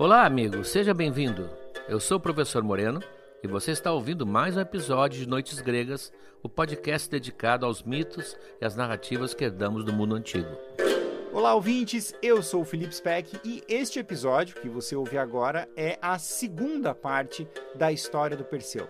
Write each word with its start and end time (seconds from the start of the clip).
Olá, 0.00 0.24
amigo, 0.24 0.64
seja 0.64 0.94
bem-vindo. 0.94 1.50
Eu 1.86 2.00
sou 2.00 2.16
o 2.16 2.20
professor 2.20 2.62
Moreno 2.62 3.02
e 3.42 3.46
você 3.46 3.70
está 3.72 3.92
ouvindo 3.92 4.26
mais 4.26 4.56
um 4.56 4.60
episódio 4.60 5.20
de 5.20 5.28
Noites 5.28 5.60
Gregas, 5.60 6.10
o 6.42 6.48
podcast 6.48 7.10
dedicado 7.10 7.66
aos 7.66 7.82
mitos 7.82 8.34
e 8.58 8.64
às 8.64 8.74
narrativas 8.74 9.34
que 9.34 9.44
herdamos 9.44 9.84
do 9.84 9.92
mundo 9.92 10.14
antigo. 10.14 10.48
Olá, 11.34 11.54
ouvintes! 11.54 12.14
Eu 12.22 12.42
sou 12.42 12.62
o 12.62 12.64
Felipe 12.64 12.94
Speck 12.94 13.38
e 13.44 13.62
este 13.68 13.98
episódio 13.98 14.58
que 14.58 14.70
você 14.70 14.96
ouve 14.96 15.18
agora 15.18 15.68
é 15.76 15.98
a 16.00 16.18
segunda 16.18 16.94
parte 16.94 17.46
da 17.74 17.92
história 17.92 18.38
do 18.38 18.44
Perseu. 18.44 18.88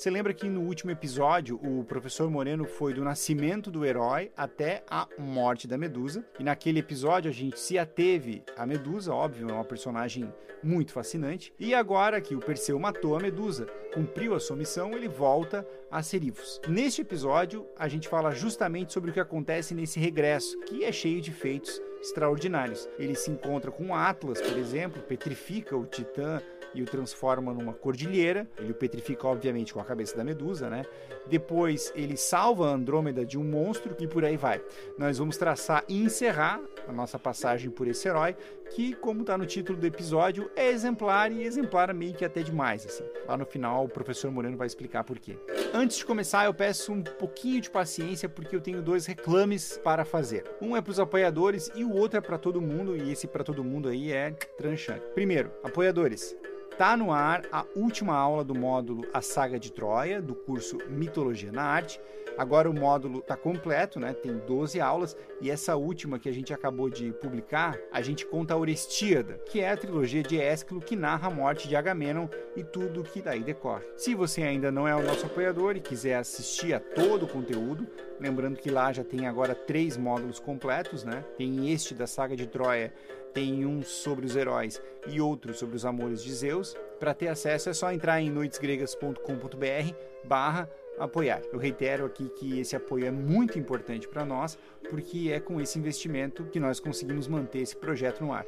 Você 0.00 0.08
lembra 0.08 0.32
que 0.32 0.48
no 0.48 0.62
último 0.62 0.90
episódio 0.90 1.60
o 1.62 1.84
professor 1.84 2.30
Moreno 2.30 2.64
foi 2.64 2.94
do 2.94 3.04
nascimento 3.04 3.70
do 3.70 3.84
herói 3.84 4.32
até 4.34 4.82
a 4.88 5.06
morte 5.18 5.68
da 5.68 5.76
Medusa. 5.76 6.24
E 6.38 6.42
naquele 6.42 6.78
episódio 6.78 7.30
a 7.30 7.34
gente 7.34 7.60
se 7.60 7.76
ateve 7.76 8.42
a 8.56 8.64
Medusa, 8.64 9.12
óbvio, 9.12 9.50
é 9.50 9.52
uma 9.52 9.62
personagem 9.62 10.32
muito 10.62 10.92
fascinante. 10.92 11.52
E 11.58 11.74
agora 11.74 12.18
que 12.18 12.34
o 12.34 12.40
Perseu 12.40 12.78
matou 12.78 13.14
a 13.14 13.20
Medusa, 13.20 13.66
cumpriu 13.92 14.34
a 14.34 14.40
sua 14.40 14.56
missão, 14.56 14.92
ele 14.94 15.06
volta 15.06 15.68
a 15.90 16.02
Serifos. 16.02 16.62
Neste 16.66 17.02
episódio 17.02 17.66
a 17.76 17.86
gente 17.86 18.08
fala 18.08 18.30
justamente 18.30 18.94
sobre 18.94 19.10
o 19.10 19.12
que 19.12 19.20
acontece 19.20 19.74
nesse 19.74 20.00
regresso, 20.00 20.58
que 20.60 20.82
é 20.82 20.90
cheio 20.92 21.20
de 21.20 21.30
feitos 21.30 21.78
extraordinários. 22.00 22.88
Ele 22.98 23.14
se 23.14 23.30
encontra 23.30 23.70
com 23.70 23.94
Atlas, 23.94 24.40
por 24.40 24.56
exemplo, 24.56 25.02
petrifica 25.02 25.76
o 25.76 25.84
Titã 25.84 26.40
e 26.74 26.82
o 26.82 26.84
transforma 26.84 27.52
numa 27.52 27.72
cordilheira. 27.72 28.48
Ele 28.58 28.72
o 28.72 28.74
petrifica, 28.74 29.26
obviamente, 29.26 29.72
com 29.72 29.80
a 29.80 29.84
cabeça 29.84 30.16
da 30.16 30.24
Medusa, 30.24 30.68
né? 30.68 30.84
Depois 31.26 31.92
ele 31.94 32.16
salva 32.16 32.68
a 32.68 32.72
Andrômeda 32.72 33.24
de 33.24 33.38
um 33.38 33.44
monstro 33.44 33.94
e 33.98 34.06
por 34.06 34.24
aí 34.24 34.36
vai. 34.36 34.62
Nós 34.98 35.18
vamos 35.18 35.36
traçar 35.36 35.84
e 35.88 36.02
encerrar 36.02 36.60
a 36.88 36.92
nossa 36.92 37.18
passagem 37.18 37.70
por 37.70 37.86
esse 37.86 38.08
herói, 38.08 38.36
que, 38.70 38.94
como 38.94 39.22
está 39.22 39.36
no 39.36 39.46
título 39.46 39.78
do 39.78 39.86
episódio, 39.86 40.50
é 40.54 40.68
exemplar 40.68 41.32
e 41.32 41.42
exemplar 41.42 41.92
meio 41.92 42.14
que 42.14 42.24
até 42.24 42.42
demais. 42.42 42.86
Assim. 42.86 43.04
Lá 43.26 43.36
no 43.36 43.44
final, 43.44 43.84
o 43.84 43.88
professor 43.88 44.30
Moreno 44.30 44.56
vai 44.56 44.66
explicar 44.66 45.04
por 45.04 45.18
quê. 45.18 45.36
Antes 45.74 45.98
de 45.98 46.04
começar, 46.04 46.44
eu 46.44 46.54
peço 46.54 46.92
um 46.92 47.02
pouquinho 47.02 47.60
de 47.60 47.70
paciência 47.70 48.28
porque 48.28 48.54
eu 48.54 48.60
tenho 48.60 48.80
dois 48.80 49.06
reclames 49.06 49.78
para 49.78 50.04
fazer. 50.04 50.44
Um 50.60 50.76
é 50.76 50.80
para 50.80 50.90
os 50.90 51.00
apoiadores 51.00 51.70
e 51.74 51.84
o 51.84 51.92
outro 51.92 52.18
é 52.18 52.20
para 52.20 52.38
todo 52.38 52.60
mundo, 52.60 52.96
e 52.96 53.12
esse 53.12 53.26
para 53.26 53.44
todo 53.44 53.64
mundo 53.64 53.88
aí 53.88 54.12
é 54.12 54.30
tranchante. 54.56 55.04
Primeiro, 55.14 55.50
apoiadores, 55.62 56.36
Está 56.80 56.96
no 56.96 57.12
ar 57.12 57.42
a 57.52 57.66
última 57.76 58.14
aula 58.14 58.42
do 58.42 58.54
módulo 58.54 59.06
A 59.12 59.20
Saga 59.20 59.60
de 59.60 59.70
Troia, 59.70 60.22
do 60.22 60.34
curso 60.34 60.78
Mitologia 60.88 61.52
na 61.52 61.62
Arte. 61.62 62.00
Agora 62.38 62.70
o 62.70 62.72
módulo 62.72 63.18
está 63.18 63.36
completo, 63.36 64.00
né? 64.00 64.14
tem 64.14 64.38
12 64.46 64.80
aulas, 64.80 65.14
e 65.42 65.50
essa 65.50 65.76
última 65.76 66.18
que 66.18 66.26
a 66.26 66.32
gente 66.32 66.54
acabou 66.54 66.88
de 66.88 67.12
publicar, 67.12 67.78
a 67.92 68.00
gente 68.00 68.24
conta 68.24 68.54
a 68.54 68.56
Orestíada, 68.56 69.34
que 69.44 69.60
é 69.60 69.70
a 69.70 69.76
trilogia 69.76 70.22
de 70.22 70.40
Ésquilo 70.40 70.80
que 70.80 70.96
narra 70.96 71.28
a 71.28 71.30
morte 71.30 71.68
de 71.68 71.76
Agamenon 71.76 72.28
e 72.56 72.64
tudo 72.64 73.04
que 73.04 73.20
daí 73.20 73.40
decorre. 73.40 73.84
Se 73.94 74.14
você 74.14 74.42
ainda 74.42 74.72
não 74.72 74.88
é 74.88 74.96
o 74.96 75.02
nosso 75.02 75.26
apoiador 75.26 75.76
e 75.76 75.80
quiser 75.80 76.14
assistir 76.14 76.72
a 76.72 76.80
todo 76.80 77.26
o 77.26 77.28
conteúdo, 77.28 77.86
lembrando 78.20 78.56
que 78.56 78.70
lá 78.70 78.92
já 78.92 79.02
tem 79.02 79.26
agora 79.26 79.54
três 79.54 79.96
módulos 79.96 80.38
completos, 80.38 81.02
né? 81.02 81.24
Tem 81.36 81.72
este 81.72 81.94
da 81.94 82.06
Saga 82.06 82.36
de 82.36 82.46
Troia 82.46 82.92
tem 83.32 83.64
um 83.64 83.82
sobre 83.82 84.26
os 84.26 84.36
heróis 84.36 84.80
e 85.06 85.20
outro 85.20 85.54
sobre 85.54 85.76
os 85.76 85.84
amores 85.84 86.22
de 86.22 86.32
Zeus. 86.32 86.76
Para 86.98 87.14
ter 87.14 87.28
acesso 87.28 87.68
é 87.70 87.72
só 87.72 87.92
entrar 87.92 88.20
em 88.20 88.30
noitesgregas.com.br 88.30 89.94
barra 90.24 90.68
apoiar. 90.98 91.40
Eu 91.52 91.58
reitero 91.58 92.04
aqui 92.04 92.28
que 92.28 92.60
esse 92.60 92.76
apoio 92.76 93.06
é 93.06 93.10
muito 93.10 93.58
importante 93.58 94.06
para 94.06 94.24
nós, 94.24 94.58
porque 94.88 95.30
é 95.32 95.40
com 95.40 95.60
esse 95.60 95.78
investimento 95.78 96.44
que 96.44 96.60
nós 96.60 96.78
conseguimos 96.78 97.26
manter 97.26 97.60
esse 97.60 97.76
projeto 97.76 98.22
no 98.22 98.32
ar. 98.32 98.44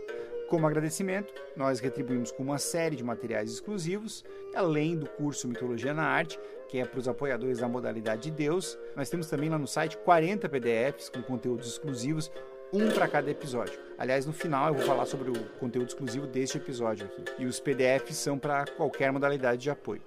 Como 0.49 0.67
agradecimento, 0.67 1.33
nós 1.57 1.81
retribuímos 1.81 2.31
com 2.31 2.43
uma 2.43 2.59
série 2.59 2.95
de 2.95 3.03
materiais 3.03 3.51
exclusivos, 3.51 4.23
além 4.55 4.99
do 4.99 5.07
curso 5.07 5.49
Mitologia 5.49 5.95
na 5.95 6.05
Arte, 6.05 6.39
que 6.73 6.79
é 6.79 6.87
para 6.87 6.99
os 6.99 7.07
apoiadores 7.07 7.59
da 7.59 7.69
modalidade 7.69 8.23
de 8.23 8.31
Deus. 8.31 8.79
Nós 8.97 9.11
temos 9.11 9.29
também 9.29 9.51
lá 9.51 9.59
no 9.59 9.67
site 9.67 9.99
40 9.99 10.49
PDFs 10.49 11.11
com 11.11 11.21
conteúdos 11.21 11.69
exclusivos 11.69 12.33
um 12.73 12.91
para 12.91 13.07
cada 13.07 13.31
episódio. 13.31 13.79
Aliás, 13.99 14.25
no 14.25 14.33
final 14.33 14.69
eu 14.69 14.75
vou 14.77 14.83
falar 14.87 15.05
sobre 15.05 15.31
o 15.31 15.35
conteúdo 15.61 15.89
exclusivo 15.89 16.27
deste 16.27 16.57
episódio 16.57 17.05
aqui. 17.05 17.25
E 17.39 17.45
os 17.45 17.61
PDFs 17.61 18.17
são 18.17 18.39
para 18.39 18.65
qualquer 18.65 19.13
modalidade 19.13 19.61
de 19.61 19.71
apoio. 19.71 20.01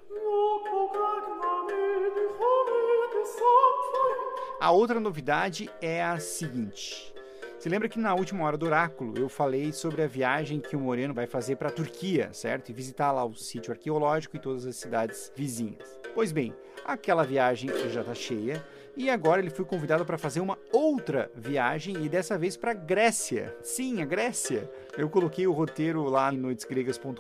A 4.60 4.72
outra 4.72 5.00
novidade 5.00 5.70
é 5.80 6.04
a 6.04 6.18
seguinte. 6.18 7.14
Você 7.60 7.70
lembra 7.70 7.88
que 7.88 8.00
na 8.00 8.16
última 8.16 8.44
hora 8.44 8.58
do 8.58 8.66
oráculo 8.66 9.14
eu 9.20 9.30
falei 9.30 9.72
sobre 9.72 10.02
a 10.02 10.08
viagem 10.08 10.60
que 10.60 10.76
o 10.76 10.80
Moreno 10.80 11.14
vai 11.14 11.28
fazer 11.28 11.58
para 11.58 11.70
a 11.70 11.72
Turquia, 11.72 12.34
certo? 12.34 12.70
E 12.70 12.74
visitar 12.74 13.12
lá 13.12 13.24
o 13.24 13.36
sítio 13.36 13.72
arqueológico 13.72 14.36
e 14.36 14.40
todas 14.40 14.66
as 14.66 14.76
cidades 14.76 15.32
vizinhas. 15.36 16.05
Pois 16.16 16.32
bem, 16.32 16.56
aquela 16.86 17.26
viagem 17.26 17.70
já 17.90 18.00
está 18.00 18.16
cheia 18.16 18.64
e 18.96 19.10
agora 19.10 19.42
ele 19.42 19.50
foi 19.50 19.66
convidado 19.66 20.06
para 20.06 20.18
fazer 20.18 20.40
uma 20.40 20.58
outra 20.72 21.30
viagem 21.36 22.06
e 22.06 22.08
dessa 22.08 22.38
vez 22.38 22.56
para 22.56 22.74
Grécia. 22.74 23.54
Sim, 23.62 24.02
a 24.02 24.06
Grécia. 24.06 24.72
Eu 24.98 25.10
coloquei 25.10 25.46
o 25.46 25.52
roteiro 25.52 26.06
lá 26.06 26.34
em 26.34 26.38
noitesgregas.com.br 26.38 27.20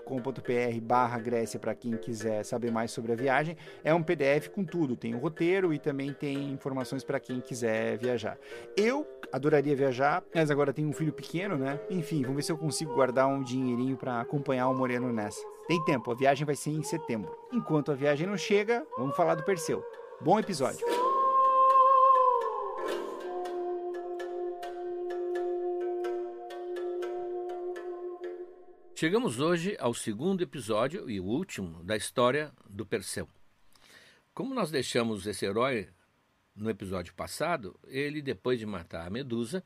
barra 0.82 1.20
Grécia 1.20 1.60
para 1.60 1.76
quem 1.76 1.98
quiser 1.98 2.46
saber 2.46 2.72
mais 2.72 2.92
sobre 2.92 3.12
a 3.12 3.16
viagem. 3.16 3.58
É 3.84 3.94
um 3.94 4.02
PDF 4.02 4.48
com 4.48 4.64
tudo, 4.64 4.96
tem 4.96 5.14
o 5.14 5.18
roteiro 5.18 5.74
e 5.74 5.78
também 5.78 6.14
tem 6.14 6.52
informações 6.52 7.04
para 7.04 7.20
quem 7.20 7.42
quiser 7.42 7.98
viajar. 7.98 8.38
Eu 8.78 9.06
adoraria 9.36 9.76
viajar, 9.76 10.24
mas 10.34 10.50
agora 10.50 10.72
tenho 10.72 10.88
um 10.88 10.94
filho 10.94 11.12
pequeno, 11.12 11.58
né? 11.58 11.78
Enfim, 11.90 12.22
vamos 12.22 12.38
ver 12.38 12.44
se 12.44 12.52
eu 12.54 12.58
consigo 12.58 12.94
guardar 12.94 13.28
um 13.28 13.44
dinheirinho 13.44 13.98
para 13.98 14.22
acompanhar 14.22 14.70
o 14.70 14.74
Moreno 14.74 15.12
nessa. 15.12 15.42
Tem 15.68 15.84
tempo, 15.84 16.10
a 16.10 16.16
viagem 16.16 16.46
vai 16.46 16.56
ser 16.56 16.70
em 16.70 16.82
setembro. 16.82 17.38
Enquanto 17.52 17.92
a 17.92 17.96
viagem 17.96 18.26
não 18.26 18.38
chega, 18.38 18.88
vamos 18.98 19.14
falar 19.14 19.36
do 19.36 19.44
Perseu. 19.44 19.84
Bom 20.22 20.40
episódio. 20.40 20.88
Chegamos 28.96 29.42
hoje 29.42 29.76
ao 29.78 29.94
segundo 29.94 30.42
episódio 30.44 31.10
e 31.10 31.20
o 31.20 31.26
último 31.26 31.84
da 31.84 31.98
história 31.98 32.54
do 32.70 32.86
Perseu. 32.86 33.28
Como 34.34 34.56
nós 34.56 34.72
deixamos 34.72 35.28
esse 35.28 35.46
herói 35.46 35.90
no 36.56 36.70
episódio 36.70 37.14
passado, 37.14 37.78
ele, 37.86 38.22
depois 38.22 38.58
de 38.58 38.66
matar 38.66 39.06
a 39.06 39.10
Medusa, 39.10 39.64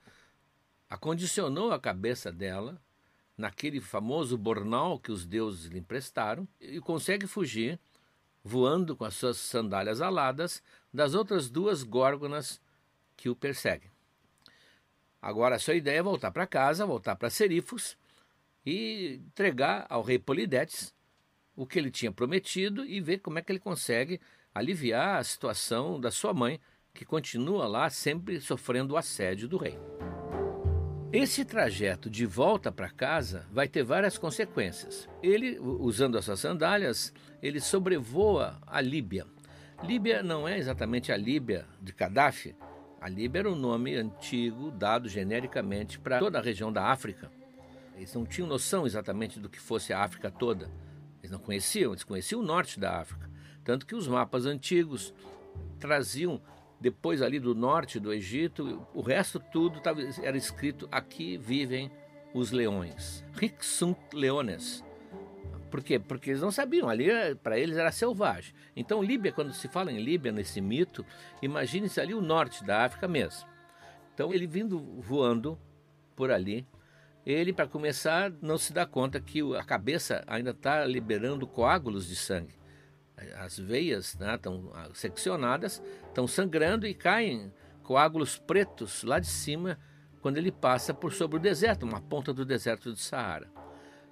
acondicionou 0.90 1.72
a 1.72 1.80
cabeça 1.80 2.32
dela 2.32 2.82
naquele 3.38 3.80
famoso 3.80 4.38
bornal 4.38 5.00
que 5.00 5.12
os 5.12 5.26
deuses 5.26 5.66
lhe 5.66 5.80
emprestaram 5.80 6.48
e 6.60 6.80
consegue 6.82 7.28
fugir, 7.28 7.80
voando 8.44 8.98
com 8.98 9.06
as 9.06 9.14
suas 9.14 9.38
sandálias 9.38 10.02
aladas, 10.02 10.64
das 10.94 11.14
outras 11.14 11.50
duas 11.50 11.84
górgonas 11.84 12.60
que 13.16 13.30
o 13.30 13.36
perseguem. 13.36 13.90
Agora, 15.22 15.56
a 15.56 15.60
sua 15.60 15.76
ideia 15.76 16.00
é 16.00 16.04
voltar 16.04 16.32
para 16.32 16.48
casa, 16.48 16.86
voltar 16.86 17.16
para 17.16 17.30
Serifos 17.30 17.98
e 18.66 19.22
entregar 19.28 19.86
ao 19.90 20.02
rei 20.02 20.18
Polidetes 20.18 20.94
o 21.56 21.66
que 21.66 21.78
ele 21.78 21.92
tinha 21.92 22.12
prometido 22.12 22.86
e 22.86 23.02
ver 23.02 23.20
como 23.20 23.38
é 23.38 23.42
que 23.42 23.52
ele 23.52 23.60
consegue 23.60 24.20
aliviar 24.54 25.20
a 25.20 25.24
situação 25.24 26.00
da 26.00 26.10
sua 26.10 26.34
mãe, 26.34 26.60
que 26.94 27.06
continua 27.06 27.68
lá 27.68 27.90
sempre 27.90 28.40
sofrendo 28.42 28.94
o 28.94 28.98
assédio 28.98 29.48
do 29.48 29.58
rei. 29.58 29.78
Esse 31.12 31.44
trajeto 31.44 32.08
de 32.10 32.26
volta 32.26 32.72
para 32.72 32.90
casa 32.90 33.48
vai 33.52 33.68
ter 33.68 33.84
várias 33.84 34.18
consequências. 34.18 35.10
Ele, 35.24 35.58
usando 35.60 36.18
as 36.18 36.26
suas 36.26 36.40
sandálias, 36.40 37.12
ele 37.42 37.60
sobrevoa 37.60 38.60
a 38.68 38.80
Líbia. 38.80 39.26
Líbia 39.84 40.22
não 40.22 40.48
é 40.48 40.58
exatamente 40.58 41.12
a 41.12 41.18
Líbia 41.18 41.66
de 41.82 41.94
Gaddafi. 41.94 42.56
A 43.02 43.10
Líbia 43.10 43.40
era 43.40 43.50
um 43.50 43.56
nome 43.56 43.96
antigo 43.96 44.70
dado 44.70 45.10
genericamente 45.10 45.98
para 45.98 46.20
toda 46.20 46.38
a 46.38 46.42
região 46.42 46.72
da 46.72 46.88
África. 46.88 47.32
Eles 47.96 48.14
não 48.14 48.26
tinham 48.26 48.48
noção 48.48 48.86
exatamente 48.86 49.40
do 49.40 49.50
que 49.50 49.60
fosse 49.60 49.92
a 49.92 50.04
África 50.04 50.30
toda. 50.30 50.70
Eles 51.20 51.32
não 51.32 51.40
conheciam, 51.40 51.92
eles 51.92 52.04
conheciam 52.04 52.42
o 52.42 52.46
norte 52.46 52.80
da 52.80 53.00
África. 53.00 53.30
Tanto 53.64 53.86
que 53.86 53.96
os 53.96 54.08
mapas 54.08 54.46
antigos 54.46 55.14
traziam, 55.80 56.42
depois 56.80 57.22
ali 57.22 57.40
do 57.40 57.54
norte 57.54 58.00
do 58.00 58.14
Egito, 58.14 58.88
o 58.94 59.02
resto 59.02 59.40
tudo 59.40 59.80
tava, 59.82 60.02
era 60.22 60.38
escrito: 60.38 60.88
aqui 60.92 61.38
vivem 61.38 61.92
os 62.34 62.52
leões. 62.52 63.24
Ric 63.34 63.66
sunt 63.66 63.98
leones. 64.14 64.84
Por 65.70 65.84
quê? 65.84 66.00
Porque 66.00 66.32
eles 66.32 66.42
não 66.42 66.52
sabiam, 66.52 66.90
ali 66.90 67.08
para 67.44 67.60
eles 67.60 67.78
era 67.78 67.92
selvagem. 67.92 68.54
Então, 68.76 69.04
Líbia, 69.04 69.32
quando 69.32 69.54
se 69.54 69.68
fala 69.68 69.92
em 69.92 70.02
Líbia, 70.02 70.32
nesse 70.32 70.60
mito, 70.60 71.06
imagine-se 71.42 72.02
ali 72.02 72.14
o 72.14 72.22
norte 72.22 72.64
da 72.64 72.86
África 72.86 73.08
mesmo. 73.08 73.48
Então, 74.14 74.34
ele 74.34 74.48
vindo 74.48 74.80
voando 75.00 75.60
por 76.16 76.32
ali, 76.32 76.66
ele, 77.26 77.54
para 77.54 77.68
começar, 77.68 78.32
não 78.42 78.58
se 78.58 78.74
dá 78.74 78.86
conta 78.86 79.20
que 79.22 79.42
a 79.56 79.64
cabeça 79.64 80.24
ainda 80.26 80.50
está 80.50 80.84
liberando 80.86 81.46
coágulos 81.46 82.08
de 82.08 82.16
sangue. 82.16 82.59
As 83.38 83.58
veias 83.58 84.18
estão 84.20 84.64
né, 84.64 84.90
seccionadas, 84.94 85.82
estão 86.08 86.28
sangrando 86.28 86.88
e 86.88 86.94
caem 86.94 87.52
coágulos 87.84 88.38
pretos 88.38 89.04
lá 89.04 89.20
de 89.20 89.28
cima 89.28 89.78
quando 90.22 90.38
ele 90.38 90.52
passa 90.52 90.94
por 90.94 91.14
sobre 91.14 91.38
o 91.38 91.40
deserto, 91.40 91.84
uma 91.84 92.02
ponta 92.02 92.34
do 92.34 92.46
deserto 92.46 92.92
do 92.92 92.98
Saara. 92.98 93.50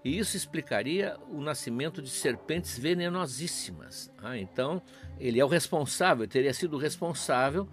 E 0.03 0.17
isso 0.17 0.37
explicaria 0.37 1.17
o 1.29 1.41
nascimento 1.41 2.01
de 2.01 2.09
serpentes 2.09 2.77
venenosíssimas. 2.79 4.11
Ah, 4.17 4.37
então, 4.37 4.81
ele 5.19 5.39
é 5.39 5.43
o 5.45 5.49
responsável, 5.49 6.27
teria 6.27 6.53
sido 6.53 6.75
o 6.75 6.79
responsável 6.79 7.67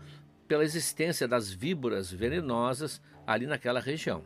pela 0.48 0.64
existência 0.64 1.28
das 1.28 1.52
víboras 1.52 2.10
venenosas 2.10 3.00
ali 3.26 3.46
naquela 3.46 3.80
região. 3.80 4.22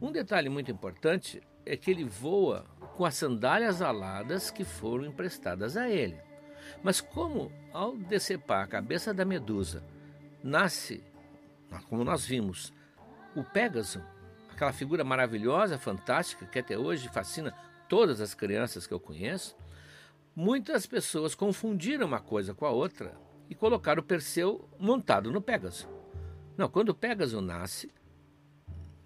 Um 0.00 0.12
detalhe 0.12 0.48
muito 0.48 0.70
importante 0.70 1.42
é 1.64 1.76
que 1.76 1.90
ele 1.90 2.04
voa 2.04 2.64
com 2.96 3.04
as 3.04 3.14
sandálias 3.14 3.80
aladas 3.82 4.50
que 4.50 4.64
foram 4.64 5.06
emprestadas 5.06 5.76
a 5.76 5.88
ele. 5.88 6.18
Mas 6.82 7.00
como 7.00 7.52
ao 7.72 7.96
decepar 7.96 8.64
a 8.64 8.66
cabeça 8.66 9.12
da 9.12 9.24
medusa 9.24 9.84
nasce, 10.42 11.02
como 11.88 12.04
nós 12.04 12.24
vimos, 12.24 12.72
o 13.34 13.44
Pégaso, 13.44 14.02
aquela 14.50 14.72
figura 14.72 15.04
maravilhosa, 15.04 15.78
fantástica, 15.78 16.46
que 16.46 16.58
até 16.58 16.76
hoje 16.76 17.08
fascina 17.08 17.54
todas 17.88 18.20
as 18.20 18.34
crianças 18.34 18.86
que 18.86 18.94
eu 18.94 19.00
conheço, 19.00 19.56
muitas 20.34 20.86
pessoas 20.86 21.34
confundiram 21.34 22.06
uma 22.06 22.20
coisa 22.20 22.54
com 22.54 22.64
a 22.64 22.70
outra 22.70 23.14
e 23.48 23.54
colocaram 23.54 24.00
o 24.00 24.04
Perseu 24.04 24.68
montado 24.78 25.30
no 25.30 25.42
Pégaso. 25.42 25.88
Não, 26.56 26.68
quando 26.68 26.90
o 26.90 26.94
Pégaso 26.94 27.40
nasce, 27.40 27.92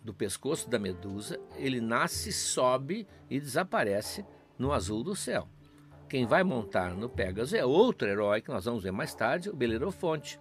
do 0.02 0.12
pescoço 0.12 0.68
da 0.68 0.78
medusa, 0.78 1.40
ele 1.56 1.80
nasce, 1.80 2.30
sobe 2.30 3.08
e 3.30 3.40
desaparece 3.40 4.24
no 4.58 4.70
azul 4.70 5.02
do 5.02 5.16
céu. 5.16 5.48
Quem 6.08 6.26
vai 6.26 6.44
montar 6.44 6.94
no 6.94 7.08
Pégaso 7.08 7.56
é 7.56 7.64
outro 7.64 8.08
herói 8.08 8.40
que 8.40 8.50
nós 8.50 8.64
vamos 8.64 8.82
ver 8.82 8.92
mais 8.92 9.14
tarde, 9.14 9.50
o 9.50 9.56
Belerofonte. 9.56 10.38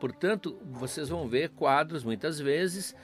Portanto, 0.00 0.58
vocês 0.64 1.08
vão 1.08 1.28
ver 1.28 1.50
quadros 1.50 2.04
muitas 2.04 2.38
vezes 2.38 2.94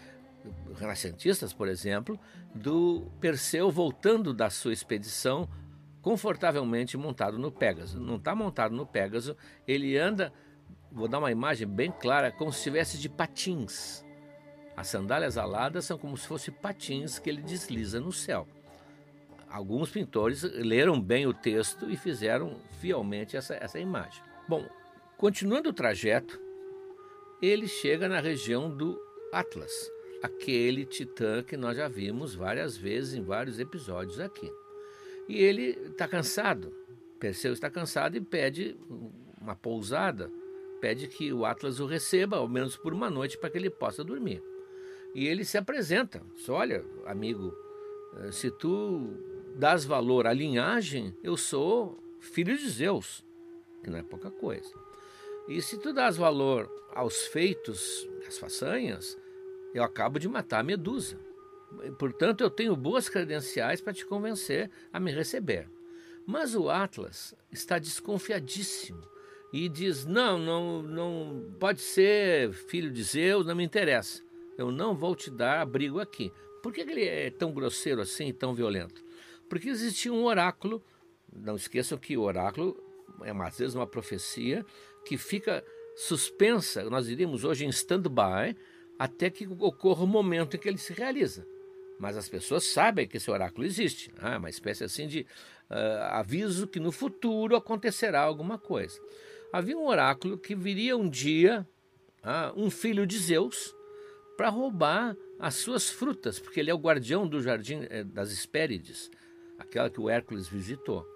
renascentistas, 0.75 1.53
por 1.53 1.69
exemplo, 1.69 2.19
do 2.55 3.07
Perseu 3.21 3.71
voltando 3.71 4.35
da 4.35 4.51
sua 4.51 4.73
expedição 4.73 5.49
confortavelmente 6.01 6.97
montado 6.97 7.39
no 7.39 7.53
Pégaso. 7.53 8.01
Não 8.01 8.17
está 8.17 8.35
montado 8.35 8.75
no 8.75 8.85
Pégaso, 8.85 9.37
ele 9.67 9.97
anda, 9.97 10.33
vou 10.91 11.07
dar 11.07 11.19
uma 11.19 11.31
imagem 11.31 11.67
bem 11.67 11.93
clara, 11.93 12.33
como 12.33 12.53
se 12.53 12.59
estivesse 12.59 12.99
de 12.99 13.09
patins. 13.09 14.05
As 14.77 14.89
sandálias 14.89 15.39
aladas 15.39 15.85
são 15.85 15.97
como 15.97 16.17
se 16.17 16.27
fossem 16.27 16.53
patins 16.53 17.19
que 17.19 17.31
ele 17.31 17.43
desliza 17.43 18.01
no 18.01 18.13
céu. 18.13 18.49
Alguns 19.53 19.91
pintores 19.91 20.43
leram 20.45 20.99
bem 20.99 21.27
o 21.27 21.35
texto 21.35 21.91
e 21.91 21.95
fizeram 21.95 22.57
fielmente 22.81 23.37
essa, 23.37 23.55
essa 23.55 23.79
imagem. 23.79 24.25
Bom, 24.49 24.67
continuando 25.19 25.69
o 25.69 25.75
trajeto, 25.75 26.41
ele 27.41 27.69
chega 27.69 28.09
na 28.09 28.19
região 28.19 28.75
do 28.75 28.99
Atlas, 29.31 29.71
aquele 30.23 30.87
titã 30.87 31.43
que 31.43 31.55
nós 31.55 31.77
já 31.77 31.87
vimos 31.87 32.35
várias 32.35 32.79
vezes 32.79 33.13
em 33.13 33.23
vários 33.23 33.59
episódios 33.59 34.19
aqui. 34.19 34.51
E 35.29 35.37
ele 35.37 35.79
está 35.91 36.09
cansado, 36.09 36.75
Perseu 37.21 37.53
está 37.53 37.69
cansado 37.69 38.17
e 38.17 38.23
pede 38.23 38.75
uma 39.39 39.55
pousada, 39.55 40.31
pede 40.81 41.09
que 41.09 41.31
o 41.31 41.45
Atlas 41.45 41.79
o 41.79 41.85
receba, 41.85 42.39
ao 42.39 42.49
menos 42.49 42.75
por 42.75 42.95
uma 42.95 43.11
noite, 43.11 43.37
para 43.37 43.51
que 43.51 43.59
ele 43.59 43.69
possa 43.69 44.03
dormir. 44.03 44.43
E 45.15 45.27
ele 45.27 45.45
se 45.45 45.59
apresenta. 45.59 46.23
Diz, 46.35 46.49
Olha, 46.49 46.83
amigo, 47.05 47.55
eh, 48.17 48.33
se 48.33 48.51
tu 48.51 49.32
dás 49.55 49.85
valor 49.85 50.27
à 50.27 50.33
linhagem, 50.33 51.15
eu 51.23 51.37
sou 51.37 52.03
filho 52.21 52.57
de 52.57 52.69
Zeus, 52.69 53.25
que 53.83 53.91
não 53.91 53.99
é 53.99 54.03
pouca 54.03 54.31
coisa. 54.31 54.73
E 55.49 55.61
se 55.61 55.79
tu 55.79 55.93
dás 55.93 56.17
valor 56.17 56.71
aos 56.95 57.27
feitos, 57.27 58.09
às 58.27 58.39
façanhas, 58.39 59.19
eu 59.75 59.83
acabo 59.83 60.19
de 60.19 60.29
matar 60.29 60.61
a 60.61 60.63
Medusa. 60.63 61.19
Portanto, 61.99 62.43
eu 62.43 62.51
tenho 62.51 62.77
boas 62.77 63.09
credenciais 63.09 63.81
para 63.81 63.93
te 63.93 64.05
convencer 64.05 64.71
a 64.93 65.01
me 65.01 65.11
receber. 65.11 65.69
Mas 66.27 66.55
o 66.55 66.71
Atlas 66.71 67.35
está 67.51 67.79
desconfiadíssimo 67.79 69.03
e 69.53 69.69
diz: 69.69 70.05
Não, 70.05 70.39
não, 70.39 70.83
não 70.83 71.55
pode 71.59 71.81
ser 71.81 72.53
filho 72.53 72.91
de 72.91 73.03
Zeus, 73.03 73.47
não 73.47 73.57
me 73.57 73.65
interessa. 73.65 74.23
Eu 74.57 74.71
não 74.71 74.95
vou 74.95 75.17
te 75.17 75.31
dar 75.31 75.61
abrigo 75.61 75.99
aqui. 75.99 76.31
Por 76.63 76.73
que 76.73 76.83
ele 76.83 77.05
é 77.05 77.31
tão 77.31 77.53
grosseiro 77.53 78.01
assim 78.01 78.33
tão 78.33 78.55
violento? 78.55 79.03
Porque 79.53 79.69
existia 79.69 80.11
um 80.11 80.25
oráculo, 80.25 80.83
não 81.31 81.57
esqueçam 81.57 81.99
que 81.99 82.17
o 82.17 82.23
oráculo 82.23 82.75
é 83.23 83.33
às 83.33 83.59
vezes 83.59 83.75
uma 83.75 83.87
profecia 83.87 84.65
que 85.05 85.19
fica 85.19 85.63
suspensa, 85.95 86.83
nós 86.85 87.05
diríamos 87.05 87.45
hoje 87.45 87.67
em 87.67 87.69
stand-by, 87.69 88.57
até 88.99 89.29
que 89.29 89.47
ocorra 89.47 90.05
o 90.05 90.07
momento 90.07 90.57
em 90.57 90.59
que 90.59 90.67
ele 90.67 90.79
se 90.79 90.95
realiza. 90.95 91.47
Mas 92.01 92.17
as 92.17 92.31
pessoas 92.31 92.65
sabem 92.65 93.07
que 93.07 93.19
esse 93.19 93.31
oráculo 93.31 93.67
existe, 93.67 94.11
né? 94.23 94.39
uma 94.39 94.49
espécie 94.49 94.85
assim 94.85 95.07
de 95.07 95.27
uh, 95.69 96.03
aviso 96.13 96.67
que 96.67 96.81
no 96.81 96.91
futuro 96.91 97.55
acontecerá 97.55 98.23
alguma 98.23 98.57
coisa. 98.57 98.99
Havia 99.53 99.77
um 99.77 99.87
oráculo 99.87 100.39
que 100.39 100.55
viria 100.55 100.97
um 100.97 101.11
dia 101.11 101.69
uh, 102.25 102.59
um 102.59 102.71
filho 102.71 103.07
de 103.07 103.19
Zeus, 103.19 103.75
para 104.37 104.49
roubar 104.49 105.17
as 105.39 105.57
suas 105.57 105.91
frutas, 105.91 106.39
porque 106.39 106.61
ele 106.61 106.71
é 106.71 106.75
o 106.75 106.79
guardião 106.79 107.27
do 107.27 107.43
jardim 107.43 107.87
eh, 107.91 108.03
das 108.03 108.33
Hespérides, 108.33 109.11
aquela 109.73 109.91
que 109.91 110.01
o 110.01 110.09
Hércules 110.09 110.47
visitou. 110.47 111.07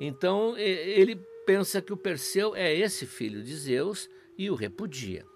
Então 0.00 0.56
ele 0.56 1.16
pensa 1.44 1.82
que 1.82 1.92
o 1.92 1.96
Perseu 1.96 2.54
é 2.54 2.72
esse 2.74 3.06
filho 3.06 3.42
de 3.42 3.54
Zeus 3.56 4.08
e 4.38 4.50
o 4.50 4.54
repudia. 4.54 5.26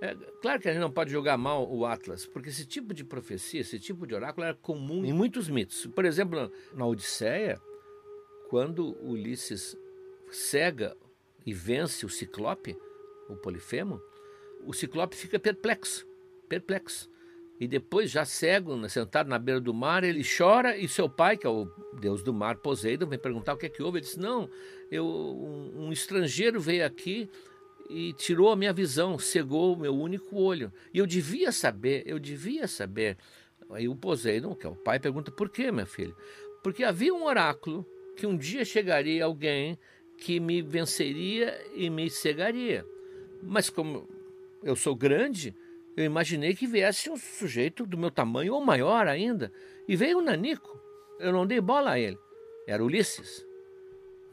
É, 0.00 0.14
claro 0.42 0.60
que 0.60 0.68
a 0.68 0.72
gente 0.72 0.80
não 0.80 0.90
pode 0.90 1.10
jogar 1.10 1.38
mal 1.38 1.70
o 1.70 1.86
Atlas, 1.86 2.26
porque 2.26 2.48
esse 2.48 2.66
tipo 2.66 2.92
de 2.92 3.04
profecia, 3.04 3.60
esse 3.60 3.78
tipo 3.78 4.06
de 4.06 4.14
oráculo 4.14 4.44
era 4.44 4.54
comum 4.54 5.04
em 5.04 5.12
muitos 5.12 5.48
mitos. 5.48 5.86
Por 5.86 6.04
exemplo, 6.04 6.50
na 6.74 6.84
Odisseia, 6.84 7.60
quando 8.50 8.96
Ulisses 9.02 9.76
cega 10.30 10.96
e 11.46 11.54
vence 11.54 12.04
o 12.04 12.08
Ciclope, 12.08 12.76
o 13.28 13.36
Polifemo, 13.36 14.00
o 14.66 14.72
Ciclope 14.72 15.16
fica 15.16 15.38
perplexo 15.38 16.06
perplexo. 16.48 17.10
E 17.60 17.68
depois, 17.68 18.10
já 18.10 18.24
cego, 18.24 18.76
né, 18.76 18.88
sentado 18.88 19.28
na 19.28 19.38
beira 19.38 19.60
do 19.60 19.72
mar, 19.72 20.02
ele 20.02 20.22
chora 20.24 20.76
e 20.76 20.88
seu 20.88 21.08
pai, 21.08 21.36
que 21.36 21.46
é 21.46 21.50
o 21.50 21.66
deus 22.00 22.22
do 22.22 22.34
mar, 22.34 22.56
Poseidon, 22.56 23.06
vem 23.06 23.18
perguntar 23.18 23.54
o 23.54 23.56
que 23.56 23.66
é 23.66 23.68
que 23.68 23.82
houve. 23.82 23.98
Ele 23.98 24.06
diz: 24.06 24.16
Não, 24.16 24.48
eu, 24.90 25.06
um, 25.06 25.86
um 25.86 25.92
estrangeiro 25.92 26.60
veio 26.60 26.84
aqui 26.84 27.28
e 27.88 28.12
tirou 28.14 28.50
a 28.50 28.56
minha 28.56 28.72
visão, 28.72 29.18
cegou 29.18 29.74
o 29.74 29.78
meu 29.78 29.94
único 29.94 30.36
olho. 30.36 30.72
E 30.92 30.98
eu 30.98 31.06
devia 31.06 31.52
saber, 31.52 32.02
eu 32.06 32.18
devia 32.18 32.66
saber. 32.66 33.16
Aí 33.70 33.88
o 33.88 33.94
Poseidon, 33.94 34.54
que 34.54 34.66
é 34.66 34.70
o 34.70 34.74
pai, 34.74 34.98
pergunta: 34.98 35.30
Por 35.30 35.48
quê, 35.48 35.70
meu 35.70 35.86
filho? 35.86 36.16
Porque 36.62 36.82
havia 36.82 37.14
um 37.14 37.24
oráculo 37.24 37.86
que 38.16 38.26
um 38.26 38.36
dia 38.36 38.64
chegaria 38.64 39.24
alguém 39.24 39.78
que 40.18 40.40
me 40.40 40.60
venceria 40.62 41.60
e 41.74 41.88
me 41.88 42.10
cegaria. 42.10 42.84
Mas 43.42 43.68
como 43.68 44.08
eu 44.62 44.74
sou 44.74 44.94
grande, 44.94 45.54
eu 45.96 46.04
imaginei 46.04 46.54
que 46.54 46.66
viesse 46.66 47.08
um 47.08 47.16
sujeito 47.16 47.86
do 47.86 47.96
meu 47.96 48.10
tamanho 48.10 48.54
ou 48.54 48.64
maior 48.64 49.06
ainda. 49.06 49.52
E 49.86 49.94
veio 49.94 50.18
o 50.18 50.20
um 50.20 50.24
Nanico. 50.24 50.80
Eu 51.20 51.32
não 51.32 51.46
dei 51.46 51.60
bola 51.60 51.92
a 51.92 51.98
ele. 51.98 52.18
Era 52.66 52.84
Ulisses. 52.84 53.46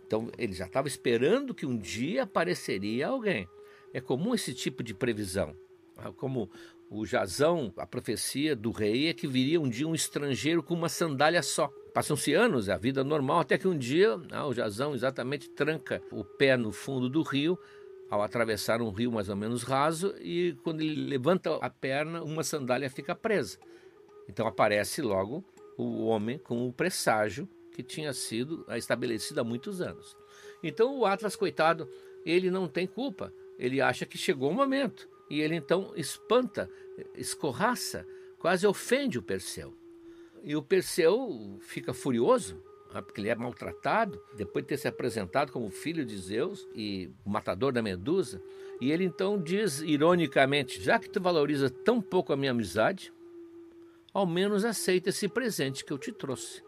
Então 0.05 0.29
ele 0.37 0.53
já 0.53 0.65
estava 0.65 0.87
esperando 0.87 1.53
que 1.53 1.65
um 1.65 1.77
dia 1.77 2.23
apareceria 2.23 3.07
alguém. 3.07 3.47
É 3.93 4.01
comum 4.01 4.33
esse 4.33 4.53
tipo 4.53 4.83
de 4.83 4.93
previsão. 4.93 5.55
Ah, 5.95 6.11
como 6.11 6.49
o 6.89 7.05
Jazão, 7.05 7.71
a 7.77 7.85
profecia 7.85 8.55
do 8.55 8.71
rei 8.71 9.07
é 9.07 9.13
que 9.13 9.27
viria 9.27 9.61
um 9.61 9.69
dia 9.69 9.87
um 9.87 9.95
estrangeiro 9.95 10.63
com 10.63 10.73
uma 10.73 10.89
sandália 10.89 11.43
só. 11.43 11.71
Passam-se 11.93 12.33
anos, 12.33 12.69
a 12.69 12.77
vida 12.77 13.03
normal, 13.03 13.41
até 13.41 13.57
que 13.57 13.67
um 13.67 13.77
dia 13.77 14.19
ah, 14.31 14.47
o 14.47 14.53
Jazão 14.53 14.95
exatamente 14.95 15.49
tranca 15.49 16.01
o 16.11 16.23
pé 16.23 16.57
no 16.57 16.71
fundo 16.71 17.07
do 17.07 17.21
rio 17.21 17.57
ao 18.11 18.21
atravessar 18.21 18.81
um 18.81 18.89
rio 18.89 19.09
mais 19.09 19.29
ou 19.29 19.37
menos 19.37 19.63
raso 19.63 20.13
e 20.19 20.53
quando 20.63 20.81
ele 20.81 21.07
levanta 21.07 21.55
a 21.55 21.69
perna, 21.69 22.21
uma 22.21 22.43
sandália 22.43 22.89
fica 22.89 23.15
presa. 23.15 23.57
Então 24.27 24.45
aparece 24.45 25.01
logo 25.01 25.41
o 25.77 26.05
homem 26.05 26.37
com 26.37 26.67
o 26.67 26.73
presságio 26.73 27.47
que 27.71 27.81
tinha 27.81 28.11
sido 28.11 28.65
estabelecido 28.75 29.39
há 29.39 29.45
muitos 29.45 29.79
anos. 29.79 30.17
Então 30.61 30.99
o 30.99 31.05
Atlas, 31.05 31.37
coitado, 31.37 31.89
ele 32.25 32.51
não 32.51 32.67
tem 32.67 32.85
culpa. 32.85 33.33
Ele 33.57 33.79
acha 33.79 34.05
que 34.05 34.17
chegou 34.17 34.51
o 34.51 34.53
momento 34.53 35.07
e 35.29 35.39
ele 35.39 35.55
então 35.55 35.93
espanta, 35.95 36.69
escorraça, 37.15 38.05
quase 38.37 38.67
ofende 38.67 39.17
o 39.17 39.23
Perseu. 39.23 39.73
E 40.43 40.53
o 40.53 40.61
Perseu 40.61 41.57
fica 41.61 41.93
furioso 41.93 42.61
porque 42.99 43.21
ele 43.21 43.29
é 43.29 43.35
maltratado, 43.35 44.19
depois 44.35 44.63
de 44.65 44.69
ter 44.69 44.77
se 44.77 44.87
apresentado 44.87 45.51
como 45.51 45.69
filho 45.69 46.03
de 46.03 46.17
Zeus 46.17 46.67
e 46.73 47.11
o 47.23 47.29
matador 47.29 47.71
da 47.71 47.81
Medusa. 47.81 48.41
E 48.81 48.91
ele 48.91 49.03
então 49.03 49.39
diz 49.39 49.81
ironicamente: 49.81 50.81
Já 50.81 50.97
que 50.97 51.09
tu 51.09 51.21
valoriza 51.21 51.69
tão 51.69 52.01
pouco 52.01 52.33
a 52.33 52.35
minha 52.35 52.51
amizade, 52.51 53.13
ao 54.11 54.25
menos 54.25 54.65
aceita 54.65 55.09
esse 55.09 55.27
presente 55.27 55.85
que 55.85 55.93
eu 55.93 55.97
te 55.97 56.11
trouxe. 56.11 56.63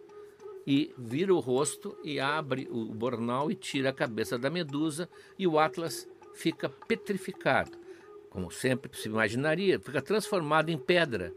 E 0.66 0.94
vira 0.98 1.34
o 1.34 1.40
rosto 1.40 1.98
e 2.04 2.20
abre 2.20 2.70
o 2.72 2.86
bornal 2.86 3.52
e 3.52 3.56
tira 3.56 3.90
a 3.90 3.94
cabeça 3.94 4.38
da 4.38 4.50
Medusa, 4.50 5.10
e 5.38 5.48
o 5.48 5.58
Atlas 5.58 6.08
fica 6.36 6.70
petrificado. 6.70 7.78
Como 8.30 8.50
sempre 8.50 8.96
se 8.96 9.10
imaginaria, 9.10 9.80
fica 9.80 10.02
transformado 10.02 10.70
em 10.70 10.78
pedra 10.78 11.34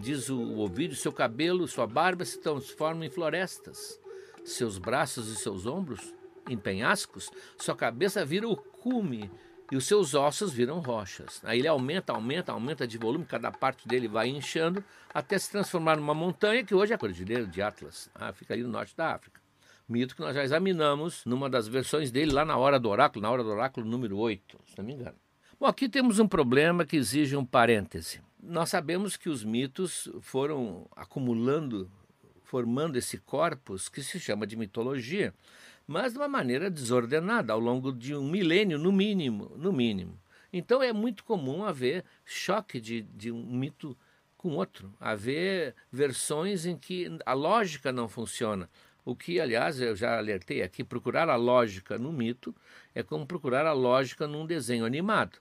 Diz 0.00 0.30
o 0.30 0.58
Ovídio: 0.58 0.96
seu 0.96 1.12
cabelo, 1.12 1.68
sua 1.68 1.86
barba 1.86 2.24
se 2.24 2.38
transformam 2.38 3.04
em 3.04 3.10
florestas, 3.10 3.99
seus 4.44 4.78
braços 4.78 5.28
e 5.28 5.36
seus 5.36 5.66
ombros 5.66 6.14
em 6.48 6.56
penhascos, 6.56 7.30
sua 7.58 7.76
cabeça 7.76 8.24
vira 8.24 8.48
o 8.48 8.56
cume 8.56 9.30
e 9.70 9.76
os 9.76 9.86
seus 9.86 10.14
ossos 10.14 10.52
viram 10.52 10.80
rochas. 10.80 11.40
Aí 11.44 11.60
ele 11.60 11.68
aumenta, 11.68 12.12
aumenta, 12.12 12.52
aumenta 12.52 12.86
de 12.86 12.98
volume, 12.98 13.24
cada 13.24 13.52
parte 13.52 13.86
dele 13.86 14.08
vai 14.08 14.28
inchando 14.28 14.82
até 15.14 15.38
se 15.38 15.50
transformar 15.50 15.96
numa 15.96 16.14
montanha 16.14 16.64
que 16.64 16.74
hoje 16.74 16.92
é 16.92 16.96
a 16.96 16.98
Cordilheira 16.98 17.46
de 17.46 17.62
Atlas, 17.62 18.10
ah, 18.14 18.32
fica 18.32 18.54
ali 18.54 18.62
no 18.62 18.68
norte 18.68 18.96
da 18.96 19.14
África. 19.14 19.40
Mito 19.88 20.14
que 20.14 20.20
nós 20.20 20.34
já 20.34 20.44
examinamos 20.44 21.24
numa 21.24 21.50
das 21.50 21.66
versões 21.66 22.10
dele 22.10 22.32
lá 22.32 22.44
na 22.44 22.56
Hora 22.56 22.78
do 22.78 22.88
Oráculo, 22.88 23.22
na 23.22 23.30
Hora 23.30 23.42
do 23.42 23.50
Oráculo 23.50 23.86
número 23.86 24.16
8, 24.16 24.58
se 24.66 24.78
não 24.78 24.84
me 24.84 24.92
engano. 24.92 25.16
Bom, 25.58 25.66
aqui 25.66 25.88
temos 25.88 26.18
um 26.18 26.26
problema 26.26 26.86
que 26.86 26.96
exige 26.96 27.36
um 27.36 27.44
parêntese. 27.44 28.20
Nós 28.42 28.70
sabemos 28.70 29.16
que 29.16 29.28
os 29.28 29.44
mitos 29.44 30.08
foram 30.22 30.88
acumulando, 30.96 31.90
formando 32.50 32.96
esse 32.96 33.16
corpus 33.18 33.88
que 33.88 34.02
se 34.02 34.18
chama 34.18 34.46
de 34.46 34.56
mitologia 34.56 35.32
mas 35.90 36.12
de 36.12 36.20
uma 36.20 36.28
maneira 36.28 36.70
desordenada, 36.70 37.52
ao 37.52 37.58
longo 37.58 37.92
de 37.92 38.14
um 38.14 38.30
milênio, 38.30 38.78
no 38.78 38.92
mínimo. 38.92 39.50
No 39.56 39.72
mínimo. 39.72 40.16
Então 40.52 40.80
é 40.80 40.92
muito 40.92 41.24
comum 41.24 41.64
haver 41.64 42.04
choque 42.24 42.80
de, 42.80 43.02
de 43.02 43.32
um 43.32 43.44
mito 43.44 43.98
com 44.36 44.50
outro, 44.50 44.94
haver 45.00 45.74
versões 45.90 46.64
em 46.64 46.76
que 46.76 47.10
a 47.26 47.32
lógica 47.32 47.90
não 47.90 48.08
funciona. 48.08 48.70
O 49.04 49.16
que, 49.16 49.40
aliás, 49.40 49.80
eu 49.80 49.96
já 49.96 50.16
alertei 50.16 50.62
aqui, 50.62 50.84
procurar 50.84 51.28
a 51.28 51.34
lógica 51.34 51.98
no 51.98 52.12
mito 52.12 52.54
é 52.94 53.02
como 53.02 53.26
procurar 53.26 53.66
a 53.66 53.72
lógica 53.72 54.28
num 54.28 54.46
desenho 54.46 54.84
animado. 54.84 55.38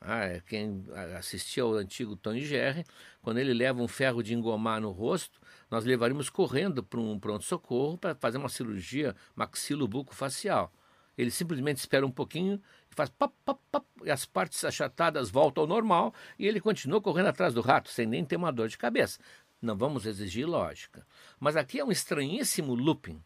Ah, 0.00 0.24
é 0.24 0.40
quem 0.40 0.86
assistia 1.18 1.62
ao 1.62 1.74
antigo 1.74 2.16
Tom 2.16 2.32
e 2.32 2.40
Jerry, 2.40 2.86
quando 3.20 3.38
ele 3.38 3.52
leva 3.52 3.82
um 3.82 3.88
ferro 3.88 4.22
de 4.22 4.32
engomar 4.32 4.80
no 4.80 4.90
rosto, 4.90 5.38
nós 5.70 5.84
levaríamos 5.84 6.30
correndo 6.30 6.82
para 6.82 6.98
um 6.98 7.18
pronto-socorro 7.18 7.98
para 7.98 8.14
fazer 8.14 8.38
uma 8.38 8.48
cirurgia 8.48 9.14
maxilo-buco-facial. 9.36 10.72
Ele 11.18 11.30
simplesmente 11.30 11.76
espera 11.76 12.06
um 12.06 12.10
pouquinho 12.10 12.58
e 12.90 12.94
faz 12.94 13.10
pop, 13.10 13.34
pop, 13.44 13.60
pop, 13.70 13.86
e 14.02 14.10
as 14.10 14.24
partes 14.24 14.64
achatadas 14.64 15.28
voltam 15.28 15.64
ao 15.64 15.68
normal 15.68 16.14
e 16.38 16.46
ele 16.46 16.62
continua 16.62 17.00
correndo 17.02 17.26
atrás 17.26 17.52
do 17.52 17.60
rato, 17.60 17.90
sem 17.90 18.06
nem 18.06 18.24
ter 18.24 18.36
uma 18.36 18.50
dor 18.50 18.68
de 18.68 18.78
cabeça. 18.78 19.20
Não 19.60 19.76
vamos 19.76 20.06
exigir 20.06 20.46
lógica. 20.46 21.06
Mas 21.38 21.56
aqui 21.56 21.78
é 21.78 21.84
um 21.84 21.92
estranhíssimo 21.92 22.74
looping. 22.74 23.22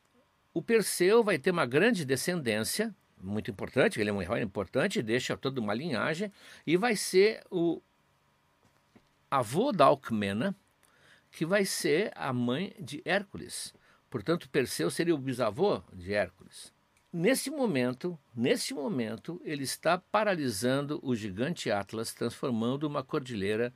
O 0.52 0.60
Perseu 0.60 1.22
vai 1.22 1.38
ter 1.38 1.52
uma 1.52 1.66
grande 1.66 2.04
descendência, 2.04 2.92
muito 3.20 3.50
importante, 3.50 4.00
ele 4.00 4.10
é 4.10 4.12
um 4.12 4.22
herói 4.22 4.42
importante, 4.42 5.02
deixa 5.02 5.36
toda 5.36 5.60
uma 5.60 5.74
linhagem, 5.74 6.30
e 6.66 6.76
vai 6.76 6.96
ser 6.96 7.42
o 7.50 7.80
avô 9.30 9.72
da 9.72 9.86
Alcmena, 9.86 10.54
que 11.30 11.44
vai 11.44 11.64
ser 11.64 12.12
a 12.14 12.32
mãe 12.32 12.74
de 12.78 13.02
Hércules. 13.04 13.74
Portanto, 14.08 14.48
Perseu 14.48 14.90
seria 14.90 15.14
o 15.14 15.18
bisavô 15.18 15.82
de 15.92 16.12
Hércules. 16.12 16.72
Nesse 17.12 17.50
momento, 17.50 18.18
nesse 18.34 18.74
momento, 18.74 19.40
ele 19.44 19.64
está 19.64 19.98
paralisando 19.98 21.00
o 21.02 21.14
gigante 21.14 21.70
Atlas, 21.70 22.12
transformando 22.12 22.84
uma 22.84 23.02
cordilheira, 23.02 23.72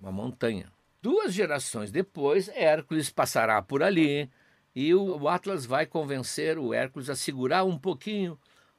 uma 0.00 0.12
montanha. 0.12 0.70
Duas 1.00 1.32
gerações 1.32 1.90
depois, 1.90 2.48
Hércules 2.48 3.10
passará 3.10 3.60
por 3.62 3.82
ali 3.82 4.30
e 4.74 4.94
o 4.94 5.26
Atlas 5.28 5.64
vai 5.64 5.86
convencer 5.86 6.58
o 6.58 6.74
Hércules 6.74 7.08
a 7.08 7.16
segurar 7.16 7.64
um 7.64 7.78
pouquinho 7.78 8.38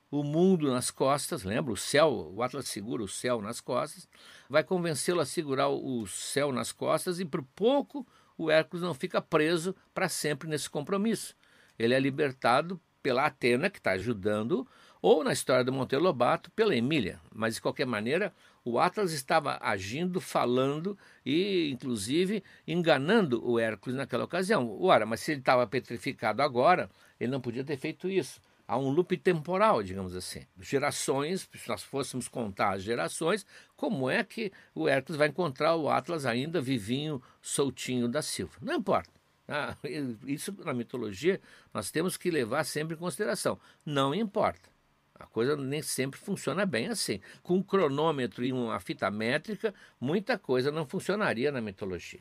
o 0.10 0.24
mundo 0.24 0.72
nas 0.72 0.90
costas, 0.90 1.44
lembra? 1.44 1.74
O 1.74 1.78
céu, 1.78 2.32
o 2.34 2.42
Atlas 2.42 2.68
segura 2.68 3.04
o 3.04 3.08
céu 3.08 3.42
nas 3.42 3.60
costas, 3.60 4.08
vai 4.50 4.64
convencê-lo 4.64 5.20
a 5.20 5.26
segurar 5.26 5.70
o 5.70 6.08
céu 6.08 6.52
nas 6.52 6.72
costas 6.72 7.20
e 7.20 7.26
por 7.26 7.44
pouco 7.56 8.08
o 8.38 8.50
Hércules 8.50 8.84
não 8.84 8.94
fica 8.94 9.22
preso 9.22 9.76
para 9.94 10.08
sempre 10.08 10.48
nesse 10.48 10.70
compromisso. 10.70 11.36
Ele 11.78 11.94
é 11.94 12.00
libertado 12.00 12.80
pela 13.02 13.26
Atena, 13.26 13.70
que 13.70 13.80
está 13.80 13.92
ajudando, 13.92 14.68
ou 15.02 15.24
na 15.24 15.34
história 15.34 15.64
do 15.64 15.72
Monteiro 15.72 16.04
Lobato, 16.04 16.52
pela 16.52 16.76
Emília. 16.76 17.20
Mas, 17.34 17.56
de 17.56 17.62
qualquer 17.62 17.86
maneira, 17.86 18.34
o 18.66 18.80
Atlas 18.80 19.12
estava 19.12 19.58
agindo, 19.62 20.20
falando 20.20 20.98
e, 21.26 21.70
inclusive, 21.72 22.44
enganando 22.68 23.42
o 23.48 23.60
Hércules 23.60 23.98
naquela 23.98 24.26
ocasião. 24.26 24.78
Ora, 24.82 25.06
mas 25.06 25.22
se 25.22 25.32
ele 25.32 25.40
estava 25.40 25.66
petrificado 25.66 26.42
agora, 26.42 26.90
ele 27.20 27.32
não 27.32 27.40
podia 27.40 27.64
ter 27.64 27.78
feito 27.78 28.10
isso 28.10 28.42
há 28.68 28.78
um 28.78 28.90
loop 28.90 29.16
temporal, 29.18 29.82
digamos 29.82 30.16
assim. 30.16 30.46
Gerações, 30.60 31.50
se 31.54 31.70
nós 31.70 31.84
fôssemos 31.84 32.28
contar 32.28 32.76
as 32.76 32.84
gerações, 32.84 33.46
como 33.76 34.10
é 34.10 34.24
que 34.24 34.52
o 34.76 34.88
Hércules 34.88 35.18
vai 35.18 35.30
encontrar 35.30 35.76
o 35.76 35.90
Atlas 35.90 36.26
ainda 36.26 36.62
vivinho, 36.62 37.22
soltinho 37.42 38.08
da 38.08 38.22
Silva? 38.22 38.58
Não 38.62 38.76
importa. 38.76 39.10
Ah, 39.48 39.78
isso 40.28 40.54
na 40.66 40.74
mitologia 40.74 41.40
nós 41.74 41.90
temos 41.90 42.18
que 42.18 42.30
levar 42.30 42.66
sempre 42.66 42.96
em 42.96 43.00
consideração. 43.00 43.58
Não 43.86 44.14
importa. 44.14 44.70
A 45.16 45.26
coisa 45.26 45.56
nem 45.56 45.82
sempre 45.82 46.20
funciona 46.20 46.66
bem 46.66 46.88
assim. 46.88 47.20
Com 47.42 47.56
um 47.56 47.64
cronômetro 47.64 48.46
e 48.46 48.54
uma 48.54 48.80
fita 48.80 49.10
métrica, 49.10 49.74
muita 50.00 50.38
coisa 50.38 50.72
não 50.72 50.86
funcionaria 50.86 51.52
na 51.52 51.62
mitologia. 51.62 52.20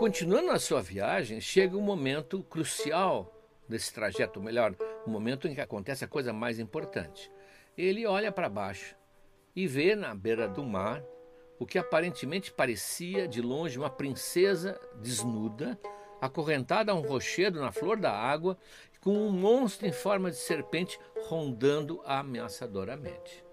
Continuando 0.00 0.50
a 0.50 0.58
sua 0.58 0.80
viagem, 0.80 1.42
chega 1.42 1.76
um 1.76 1.82
momento 1.82 2.42
crucial 2.44 3.30
desse 3.68 3.92
trajeto, 3.92 4.38
ou 4.38 4.44
melhor, 4.46 4.74
o 5.04 5.10
um 5.10 5.12
momento 5.12 5.46
em 5.46 5.54
que 5.54 5.60
acontece 5.60 6.02
a 6.02 6.08
coisa 6.08 6.32
mais 6.32 6.58
importante. 6.58 7.30
Ele 7.76 8.06
olha 8.06 8.32
para 8.32 8.48
baixo 8.48 8.96
e 9.54 9.66
vê 9.66 9.94
na 9.94 10.14
beira 10.14 10.48
do 10.48 10.64
mar 10.64 11.04
o 11.58 11.66
que 11.66 11.78
aparentemente 11.78 12.50
parecia 12.50 13.28
de 13.28 13.42
longe 13.42 13.78
uma 13.78 13.90
princesa 13.90 14.80
desnuda, 15.02 15.78
acorrentada 16.18 16.92
a 16.92 16.94
um 16.94 17.02
rochedo 17.02 17.60
na 17.60 17.70
flor 17.70 17.98
da 17.98 18.10
água, 18.10 18.56
com 19.02 19.12
um 19.12 19.30
monstro 19.30 19.86
em 19.86 19.92
forma 19.92 20.30
de 20.30 20.38
serpente 20.38 20.98
rondando 21.28 22.00
ameaçadoramente. 22.06 23.44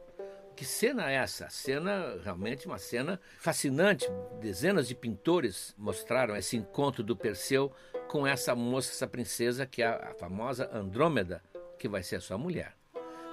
Que 0.58 0.66
cena 0.66 1.12
é 1.12 1.18
essa? 1.18 1.48
Cena, 1.52 2.20
realmente 2.24 2.66
uma 2.66 2.80
cena 2.80 3.22
fascinante. 3.38 4.08
Dezenas 4.42 4.88
de 4.88 4.96
pintores 4.96 5.76
mostraram 5.78 6.36
esse 6.36 6.58
encontro 6.58 7.04
do 7.04 7.16
Perseu 7.16 7.72
com 8.08 8.26
essa 8.26 8.56
moça, 8.56 8.90
essa 8.92 9.06
princesa, 9.06 9.68
que 9.68 9.84
é 9.84 9.86
a 9.86 10.16
famosa 10.16 10.68
Andrômeda, 10.76 11.44
que 11.78 11.88
vai 11.88 12.02
ser 12.02 12.16
a 12.16 12.22
sua 12.22 12.40
mulher. 12.40 12.76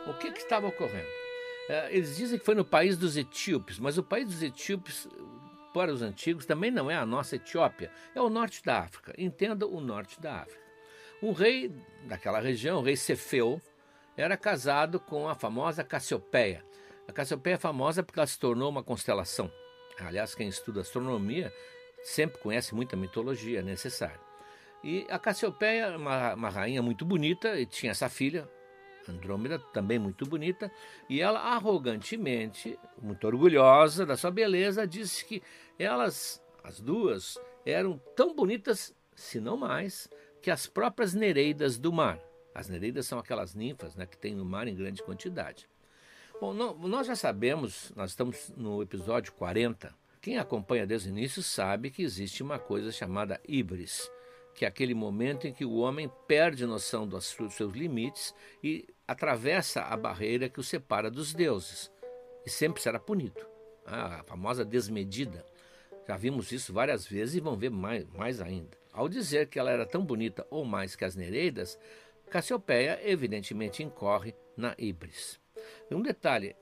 O 0.07 0.13
que, 0.19 0.31
que 0.33 0.41
estava 0.41 0.67
ocorrendo? 0.67 1.09
É, 1.67 1.97
eles 1.97 2.15
dizem 2.15 2.39
que 2.39 2.45
foi 2.45 2.55
no 2.55 2.65
país 2.65 2.99
dos 2.99 3.17
etíopes, 3.17 3.79
mas 3.79 3.97
o 3.97 4.03
país 4.03 4.27
dos 4.27 4.43
etíopes, 4.43 5.09
para 5.73 5.91
os 5.91 6.03
antigos, 6.03 6.45
também 6.45 6.71
não 6.71 6.91
é 6.91 6.95
a 6.95 7.07
nossa 7.07 7.37
Etiópia, 7.37 7.91
é 8.15 8.21
o 8.21 8.29
norte 8.29 8.63
da 8.63 8.81
África. 8.81 9.15
Entenda 9.17 9.67
o 9.67 9.81
norte 9.81 10.21
da 10.21 10.43
África. 10.43 10.61
Um 11.23 11.33
rei 11.33 11.73
daquela 12.07 12.39
região, 12.39 12.81
o 12.81 12.83
rei 12.83 12.97
Cefeu, 12.97 13.63
era 14.15 14.37
casado 14.37 15.01
com 15.01 15.27
a 15.27 15.35
famosa 15.35 15.83
Cassiopeia. 15.83 16.63
A 17.07 17.13
Cassiopeia 17.13 17.55
é 17.55 17.59
famosa 17.59 18.03
porque 18.03 18.19
ela 18.19 18.27
se 18.27 18.39
tornou 18.39 18.69
uma 18.71 18.83
constelação. 18.83 19.51
Aliás, 19.99 20.35
quem 20.35 20.49
estuda 20.49 20.81
astronomia 20.81 21.53
sempre 22.03 22.41
conhece 22.41 22.75
muita 22.75 22.97
mitologia, 22.97 23.61
é 23.61 23.63
necessário. 23.63 24.21
E 24.83 25.07
a 25.09 25.19
Cassiopeia 25.19 25.87
é 25.87 25.97
uma, 25.97 26.35
uma 26.35 26.49
rainha 26.51 26.83
muito 26.83 27.05
bonita 27.05 27.59
e 27.59 27.65
tinha 27.65 27.93
essa 27.93 28.09
filha, 28.09 28.49
Andrômeda, 29.09 29.59
também 29.59 29.99
muito 29.99 30.27
bonita, 30.27 30.71
e 31.09 31.21
ela 31.21 31.41
arrogantemente, 31.41 32.79
muito 33.01 33.27
orgulhosa 33.27 34.05
da 34.05 34.17
sua 34.17 34.31
beleza, 34.31 34.87
disse 34.87 35.25
que 35.25 35.43
elas, 35.79 36.43
as 36.63 36.81
duas, 36.81 37.39
eram 37.65 37.99
tão 38.15 38.35
bonitas, 38.35 38.95
se 39.15 39.41
não 39.41 39.57
mais, 39.57 40.09
que 40.43 40.51
as 40.51 40.67
próprias 40.67 41.15
nereidas 41.15 41.79
do 41.79 41.93
mar. 41.93 42.21
As 42.55 42.69
nereidas 42.69 43.07
são 43.07 43.19
aquelas 43.19 43.55
ninfas 43.55 43.97
né, 43.97 44.07
que 44.07 44.19
tem 44.19 44.35
no 44.35 44.45
mar 44.45 44.69
em 44.69 44.75
grande 44.75 45.03
quantidade. 45.03 45.67
Bom, 46.41 46.53
não, 46.53 46.75
nós 46.77 47.07
já 47.07 47.15
sabemos, 47.15 47.93
nós 47.95 48.11
estamos 48.11 48.53
no 48.57 48.83
episódio 48.83 49.33
40. 49.35 49.95
Quem 50.21 50.37
acompanha 50.37 50.87
desde 50.87 51.09
o 51.09 51.13
início 51.13 51.43
sabe 51.43 51.91
que 51.91 52.03
existe 52.03 52.43
uma 52.43 52.59
coisa 52.59 52.91
chamada 52.91 53.41
híbris, 53.47 54.11
que 54.53 54.65
é 54.65 54.69
aquele 54.69 54.95
momento 54.95 55.47
em 55.47 55.53
que 55.53 55.65
o 55.65 55.77
homem 55.77 56.11
perde 56.27 56.67
noção 56.67 57.07
dos 57.07 57.27
seus 57.51 57.73
limites 57.73 58.35
e 58.63 58.85
atravessa 59.07 59.83
a 59.83 59.97
barreira 59.97 60.49
que 60.49 60.59
o 60.59 60.65
separa 60.65 61.09
dos 61.09 61.33
deuses. 61.33 61.91
E 62.45 62.51
sempre 62.51 62.83
será 62.83 62.99
punido. 62.99 63.47
A 63.87 64.25
famosa 64.25 64.65
desmedida. 64.65 65.47
Já 66.07 66.17
vimos 66.17 66.51
isso 66.51 66.73
várias 66.73 67.07
vezes 67.07 67.37
e 67.37 67.41
vão 67.41 67.57
ver 67.57 67.71
mais, 67.71 68.05
mais 68.09 68.41
ainda. 68.41 68.77
Ao 68.93 69.09
dizer 69.09 69.49
que 69.49 69.59
ela 69.59 69.71
era 69.71 69.87
tão 69.87 70.05
bonita 70.05 70.45
ou 70.51 70.65
mais 70.65 70.97
que 70.97 71.05
as 71.05 71.15
Nereidas, 71.15 71.79
Cassiopeia 72.29 73.01
evidentemente 73.05 73.83
incorre 73.83 74.35
na 74.57 74.75
híbris. 74.77 75.44
Um 75.91 76.03
detalhe: 76.03 76.57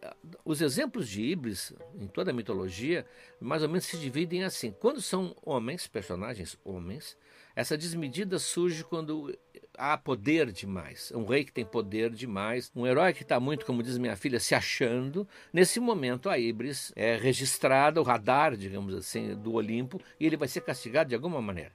os 0.44 0.60
exemplos 0.60 1.08
de 1.08 1.22
híbridos 1.22 1.72
em 1.98 2.06
toda 2.06 2.30
a 2.30 2.34
mitologia 2.34 3.06
mais 3.40 3.62
ou 3.62 3.68
menos 3.68 3.84
se 3.84 3.98
dividem 3.98 4.44
assim. 4.44 4.72
Quando 4.72 5.00
são 5.00 5.36
homens, 5.42 5.86
personagens 5.86 6.58
homens, 6.64 7.16
essa 7.54 7.76
desmedida 7.76 8.38
surge 8.38 8.84
quando 8.84 9.36
há 9.76 9.96
poder 9.96 10.52
demais, 10.52 11.12
um 11.14 11.24
rei 11.24 11.44
que 11.44 11.52
tem 11.52 11.64
poder 11.64 12.10
demais, 12.10 12.70
um 12.74 12.86
herói 12.86 13.12
que 13.12 13.22
está 13.22 13.38
muito, 13.40 13.66
como 13.66 13.82
diz 13.82 13.98
minha 13.98 14.16
filha, 14.16 14.38
se 14.40 14.54
achando. 14.54 15.26
Nesse 15.52 15.80
momento, 15.80 16.28
a 16.28 16.38
Ibris 16.38 16.92
é 16.94 17.16
registrada, 17.16 18.00
o 18.00 18.04
radar, 18.04 18.56
digamos 18.56 18.94
assim, 18.94 19.34
do 19.34 19.54
Olimpo, 19.54 20.00
e 20.18 20.26
ele 20.26 20.36
vai 20.36 20.48
ser 20.48 20.62
castigado 20.62 21.08
de 21.08 21.14
alguma 21.14 21.40
maneira. 21.40 21.72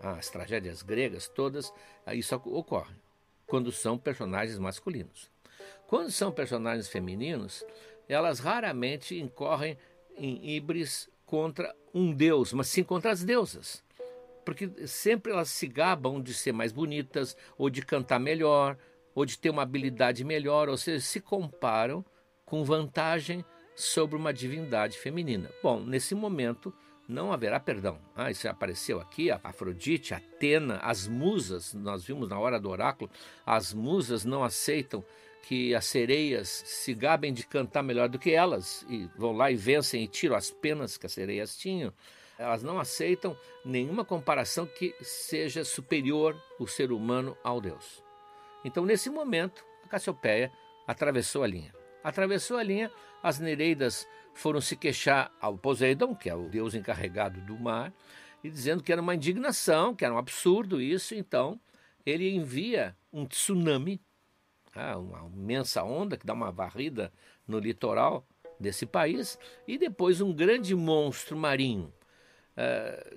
Ah, 0.00 0.12
as 0.12 0.30
tragédias 0.30 0.82
gregas 0.82 1.28
todas, 1.28 1.72
isso 2.12 2.34
ocorre 2.34 2.94
quando 3.46 3.70
são 3.72 3.98
personagens 3.98 4.58
masculinos. 4.58 5.30
Quando 5.86 6.10
são 6.10 6.32
personagens 6.32 6.88
femininos, 6.88 7.64
elas 8.08 8.38
raramente 8.38 9.18
incorrem 9.18 9.76
em 10.16 10.56
Ibris 10.56 11.08
contra 11.26 11.74
um 11.94 12.12
deus, 12.12 12.52
mas 12.52 12.68
sim 12.68 12.82
contra 12.82 13.10
as 13.10 13.24
deusas 13.24 13.82
porque 14.44 14.70
sempre 14.86 15.32
elas 15.32 15.48
se 15.48 15.66
gabam 15.66 16.20
de 16.20 16.34
ser 16.34 16.52
mais 16.52 16.72
bonitas, 16.72 17.36
ou 17.56 17.70
de 17.70 17.82
cantar 17.82 18.18
melhor, 18.18 18.76
ou 19.14 19.24
de 19.24 19.38
ter 19.38 19.50
uma 19.50 19.62
habilidade 19.62 20.24
melhor, 20.24 20.68
ou 20.68 20.76
seja, 20.76 21.00
se 21.00 21.20
comparam 21.20 22.04
com 22.44 22.64
vantagem 22.64 23.44
sobre 23.76 24.16
uma 24.16 24.32
divindade 24.32 24.98
feminina. 24.98 25.48
Bom, 25.62 25.80
nesse 25.80 26.14
momento 26.14 26.74
não 27.08 27.32
haverá 27.32 27.58
perdão. 27.58 27.98
Ah, 28.14 28.30
isso 28.30 28.48
apareceu 28.48 29.00
aqui, 29.00 29.30
a 29.30 29.40
Afrodite, 29.42 30.14
Atena, 30.14 30.78
as 30.78 31.06
musas, 31.06 31.74
nós 31.74 32.04
vimos 32.04 32.28
na 32.28 32.38
hora 32.38 32.58
do 32.58 32.68
oráculo, 32.70 33.10
as 33.44 33.72
musas 33.72 34.24
não 34.24 34.44
aceitam 34.44 35.04
que 35.42 35.74
as 35.74 35.84
sereias 35.84 36.48
se 36.48 36.94
gabem 36.94 37.32
de 37.32 37.46
cantar 37.46 37.82
melhor 37.82 38.08
do 38.08 38.18
que 38.18 38.30
elas 38.30 38.84
e 38.88 39.08
vão 39.16 39.32
lá 39.32 39.50
e 39.50 39.56
vencem 39.56 40.04
e 40.04 40.08
tiram 40.08 40.36
as 40.36 40.50
penas 40.50 40.96
que 40.96 41.06
as 41.06 41.12
sereias 41.12 41.56
tinham 41.56 41.92
elas 42.40 42.62
não 42.62 42.80
aceitam 42.80 43.36
nenhuma 43.62 44.02
comparação 44.02 44.66
que 44.66 44.94
seja 45.02 45.62
superior 45.62 46.34
o 46.58 46.66
ser 46.66 46.90
humano 46.90 47.36
ao 47.44 47.60
Deus. 47.60 48.02
Então, 48.64 48.86
nesse 48.86 49.10
momento, 49.10 49.62
a 49.84 49.88
Cassiopeia 49.88 50.50
atravessou 50.86 51.44
a 51.44 51.46
linha. 51.46 51.74
Atravessou 52.02 52.56
a 52.56 52.62
linha, 52.62 52.90
as 53.22 53.38
Nereidas 53.38 54.08
foram 54.32 54.58
se 54.58 54.74
queixar 54.74 55.30
ao 55.38 55.58
Poseidon, 55.58 56.14
que 56.14 56.30
é 56.30 56.34
o 56.34 56.48
deus 56.48 56.74
encarregado 56.74 57.42
do 57.42 57.58
mar, 57.58 57.92
e 58.42 58.48
dizendo 58.48 58.82
que 58.82 58.90
era 58.90 59.02
uma 59.02 59.14
indignação, 59.14 59.94
que 59.94 60.02
era 60.02 60.14
um 60.14 60.18
absurdo 60.18 60.80
isso. 60.80 61.14
Então, 61.14 61.60
ele 62.06 62.34
envia 62.34 62.96
um 63.12 63.26
tsunami, 63.26 64.00
ah, 64.80 64.98
uma 64.98 65.30
imensa 65.34 65.82
onda 65.82 66.16
que 66.16 66.26
dá 66.26 66.32
uma 66.32 66.50
varrida 66.50 67.12
no 67.46 67.58
litoral 67.58 68.26
desse 68.58 68.86
país, 68.86 69.38
e 69.66 69.78
depois 69.78 70.20
um 70.20 70.32
grande 70.32 70.74
monstro 70.74 71.36
marinho 71.36 71.92
é, 72.56 73.16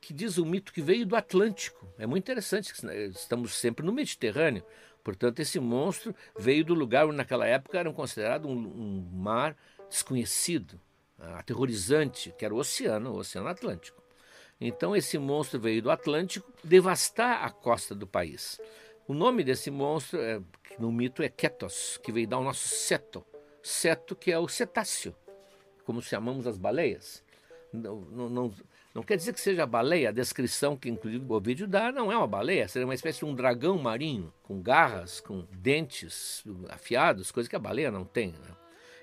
que 0.00 0.12
diz 0.12 0.36
o 0.36 0.44
mito 0.44 0.72
que 0.72 0.82
veio 0.82 1.06
do 1.06 1.16
Atlântico. 1.16 1.88
É 1.98 2.06
muito 2.06 2.24
interessante, 2.24 2.72
estamos 3.10 3.54
sempre 3.54 3.86
no 3.86 3.92
Mediterrâneo. 3.92 4.64
Portanto, 5.02 5.40
esse 5.40 5.60
monstro 5.60 6.14
veio 6.38 6.64
do 6.64 6.74
lugar 6.74 7.06
onde 7.06 7.16
naquela 7.16 7.46
época 7.46 7.78
era 7.78 7.92
considerado 7.92 8.48
um, 8.48 8.52
um 8.52 9.08
mar 9.12 9.56
desconhecido, 9.88 10.80
aterrorizante, 11.18 12.34
que 12.36 12.44
era 12.44 12.54
o 12.54 12.58
oceano, 12.58 13.12
o 13.12 13.18
Oceano 13.18 13.48
Atlântico. 13.48 14.02
Então, 14.60 14.94
esse 14.96 15.18
monstro 15.18 15.60
veio 15.60 15.82
do 15.82 15.90
Atlântico 15.90 16.52
devastar 16.62 17.44
a 17.44 17.50
costa 17.50 17.94
do 17.94 18.06
país. 18.06 18.60
O 19.06 19.14
nome 19.14 19.44
desse 19.44 19.70
monstro, 19.70 20.20
é, 20.20 20.40
no 20.78 20.90
mito, 20.90 21.22
é 21.22 21.28
Ketos, 21.28 21.98
que 22.02 22.10
veio 22.10 22.26
dar 22.26 22.38
o 22.38 22.44
nosso 22.44 22.68
seto. 22.68 23.24
Seto, 23.62 24.14
que 24.14 24.30
é 24.30 24.38
o 24.38 24.48
cetáceo, 24.48 25.14
como 25.84 26.02
chamamos 26.02 26.46
as 26.46 26.58
baleias 26.58 27.24
não, 27.74 28.28
não, 28.30 28.54
não, 28.94 29.02
quer 29.02 29.16
dizer 29.16 29.32
que 29.32 29.40
seja 29.40 29.66
baleia, 29.66 30.10
a 30.10 30.12
descrição 30.12 30.76
que 30.76 30.88
inclusive 30.88 31.24
o 31.28 31.40
vídeo 31.40 31.66
dá 31.66 31.90
não 31.90 32.10
é 32.10 32.16
uma 32.16 32.26
baleia, 32.26 32.68
seria 32.68 32.86
uma 32.86 32.94
espécie 32.94 33.18
de 33.18 33.24
um 33.24 33.34
dragão 33.34 33.76
marinho, 33.78 34.32
com 34.42 34.62
garras, 34.62 35.20
com 35.20 35.46
dentes 35.50 36.44
afiados, 36.68 37.32
coisa 37.32 37.48
que 37.48 37.56
a 37.56 37.60
baleia 37.60 37.90
não 37.90 38.04
tem. 38.04 38.28
Né? 38.28 38.56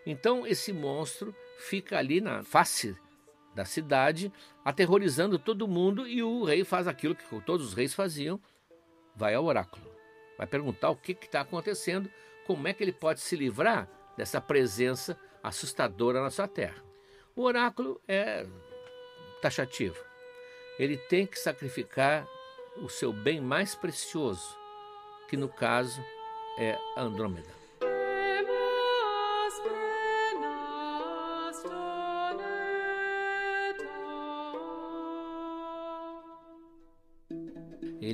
Então 0.06 0.48
esse 0.48 0.72
monstro 0.72 1.36
fica 1.58 1.98
ali 1.98 2.22
na 2.22 2.44
face 2.44 2.96
da 3.54 3.66
cidade, 3.66 4.32
aterrorizando 4.64 5.38
todo 5.38 5.68
mundo, 5.68 6.08
e 6.08 6.24
o 6.24 6.46
rei 6.46 6.64
faz 6.64 6.88
aquilo 6.88 7.14
que 7.14 7.42
todos 7.42 7.68
os 7.68 7.74
reis 7.74 7.94
faziam: 7.94 8.40
vai 9.16 9.34
ao 9.34 9.46
oráculo, 9.46 9.90
vai 10.38 10.48
perguntar 10.48 10.90
o 10.90 10.96
que 10.96 11.12
está 11.12 11.42
acontecendo, 11.42 12.12
como 12.46 12.68
é 12.68 12.74
que 12.74 12.84
ele 12.84 12.92
pode 12.92 13.22
se 13.22 13.36
livrar 13.36 13.88
dessa 14.18 14.42
presença 14.42 15.18
assustadora 15.44 16.22
na 16.22 16.30
sua 16.30 16.48
terra. 16.48 16.84
O 17.36 17.44
oráculo 17.44 18.02
é 18.08 18.46
taxativo. 19.42 19.98
Ele 20.78 20.98
tem 20.98 21.26
que 21.26 21.40
sacrificar 21.40 22.28
o 22.78 22.90
seu 22.90 23.12
bem 23.14 23.40
mais 23.40 23.76
precioso, 23.76 24.58
que 25.28 25.38
no 25.38 25.50
caso 25.50 26.04
é 26.58 26.78
a 26.96 27.02
Andrômeda. 27.02 27.61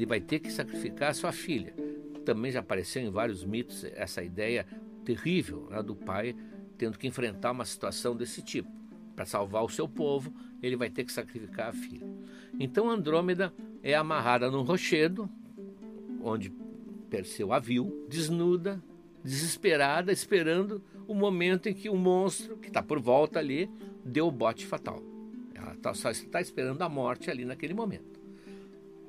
Vai 0.08 0.20
ter 0.20 0.39
que 0.39 0.52
sacrificar 0.52 1.12
a 1.12 1.13
sua 1.13 1.32
filha. 1.32 1.74
Também 2.26 2.52
já 2.52 2.60
apareceu 2.60 3.02
em 3.02 3.10
vários 3.10 3.46
mitos 3.46 3.84
essa 3.84 4.24
ideia 4.24 4.65
terrível 5.06 5.67
né, 5.70 5.82
do 5.84 5.96
pai 5.96 6.36
tendo 6.78 6.98
que 6.98 7.08
enfrentar 7.08 7.52
uma 7.52 7.65
situação 7.65 8.15
desse 8.15 8.41
tipo 8.41 8.70
para 9.15 9.26
salvar 9.26 9.63
o 9.63 9.70
seu 9.70 9.89
povo, 9.89 10.32
ele 10.62 10.76
vai 10.76 10.91
ter 10.91 11.04
que 11.04 11.12
sacrificar 11.12 11.70
a 11.70 11.74
filha. 11.74 12.06
Então 12.60 12.88
Andrômeda 12.88 13.52
é 13.82 13.96
amarrada 13.96 14.52
num 14.52 14.62
rochedo, 14.62 15.28
onde 16.22 16.54
Perseu 17.10 17.54
a 17.54 17.58
viu, 17.60 18.06
desnuda, 18.10 18.84
desesperada, 19.24 20.12
esperando 20.12 20.84
o 21.08 21.15
momento 21.15 21.67
em 21.67 21.74
que 21.74 21.89
o 21.89 21.96
monstro, 21.96 22.58
que 22.58 22.67
está 22.67 22.84
por 22.84 23.00
volta 23.00 23.39
ali, 23.39 23.70
deu 24.04 24.28
o 24.28 24.32
bote 24.32 24.65
fatal. 24.65 25.02
Ela 25.56 25.74
tá, 25.76 25.93
só 25.93 26.12
está 26.12 26.41
esperando 26.41 26.82
a 26.82 26.89
morte 26.89 27.32
ali 27.32 27.46
naquele 27.46 27.74
momento. 27.74 28.16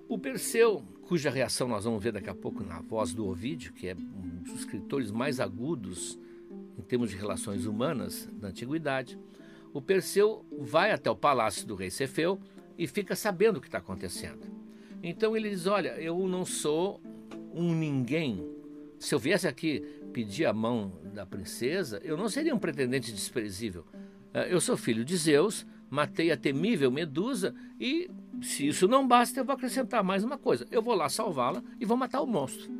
O 0.08 0.18
Perseu, 0.18 0.82
cuja 1.02 1.28
reação 1.28 1.68
nós 1.68 1.84
vamos 1.84 2.02
ver 2.02 2.12
daqui 2.12 2.30
a 2.30 2.34
pouco 2.34 2.64
na 2.64 2.80
voz 2.80 3.12
do 3.12 3.26
Ovídio, 3.26 3.74
que 3.74 3.88
é 3.88 3.94
um 3.94 4.42
dos 4.42 4.60
escritores 4.60 5.10
mais 5.10 5.38
agudos 5.38 6.18
em 6.78 6.82
termos 6.82 7.10
de 7.10 7.16
relações 7.16 7.66
humanas 7.66 8.26
da 8.32 8.48
antiguidade, 8.48 9.18
o 9.70 9.82
Perseu 9.82 10.46
vai 10.50 10.92
até 10.92 11.10
o 11.10 11.16
palácio 11.16 11.66
do 11.66 11.74
rei 11.74 11.90
Cefeu 11.90 12.40
e 12.78 12.86
fica 12.86 13.14
sabendo 13.14 13.58
o 13.58 13.60
que 13.60 13.68
está 13.68 13.78
acontecendo. 13.78 14.46
Então 15.02 15.36
ele 15.36 15.50
diz: 15.50 15.66
Olha, 15.66 15.90
eu 16.00 16.26
não 16.26 16.44
sou 16.44 17.02
um 17.52 17.74
ninguém. 17.74 18.48
Se 18.98 19.14
eu 19.14 19.18
viesse 19.18 19.46
aqui 19.46 19.80
pedir 20.12 20.46
a 20.46 20.54
mão 20.54 20.98
da 21.12 21.26
princesa, 21.26 22.00
eu 22.02 22.16
não 22.16 22.30
seria 22.30 22.54
um 22.54 22.58
pretendente 22.58 23.12
desprezível. 23.12 23.84
Eh, 24.32 24.54
eu 24.54 24.60
sou 24.60 24.76
filho 24.76 25.04
de 25.04 25.16
Zeus, 25.16 25.66
matei 25.90 26.30
a 26.30 26.36
temível 26.36 26.90
Medusa 26.90 27.54
e, 27.78 28.10
se 28.42 28.66
isso 28.66 28.86
não 28.86 29.06
basta, 29.06 29.40
eu 29.40 29.44
vou 29.44 29.54
acrescentar 29.54 30.02
mais 30.02 30.24
uma 30.24 30.38
coisa: 30.38 30.66
eu 30.70 30.82
vou 30.82 30.94
lá 30.94 31.08
salvá-la 31.08 31.62
e 31.80 31.84
vou 31.84 31.96
matar 31.96 32.20
o 32.20 32.26
monstro. 32.26 32.70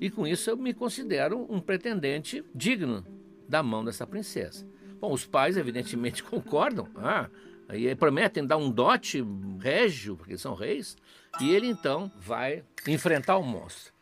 E 0.00 0.10
com 0.10 0.26
isso 0.26 0.50
eu 0.50 0.56
me 0.56 0.74
considero 0.74 1.46
um 1.48 1.60
pretendente 1.60 2.44
digno 2.54 3.04
da 3.48 3.62
mão 3.62 3.84
dessa 3.84 4.06
princesa. 4.06 4.66
Bom, 5.00 5.12
os 5.12 5.24
pais 5.24 5.56
evidentemente 5.56 6.22
concordam. 6.24 6.88
Ah, 6.96 7.28
e 7.72 7.94
prometem 7.94 8.46
dar 8.46 8.56
um 8.56 8.70
dote 8.70 9.24
régio, 9.58 10.16
porque 10.16 10.36
são 10.36 10.54
reis, 10.54 10.96
e 11.40 11.50
ele 11.50 11.68
então 11.68 12.10
vai 12.18 12.64
enfrentar 12.86 13.38
o 13.38 13.42
monstro. 13.42 13.92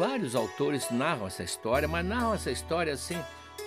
Vários 0.00 0.34
autores 0.34 0.90
narram 0.90 1.26
essa 1.26 1.42
história, 1.42 1.86
mas 1.86 2.06
narram 2.06 2.32
essa 2.32 2.50
história 2.50 2.94
assim. 2.94 3.16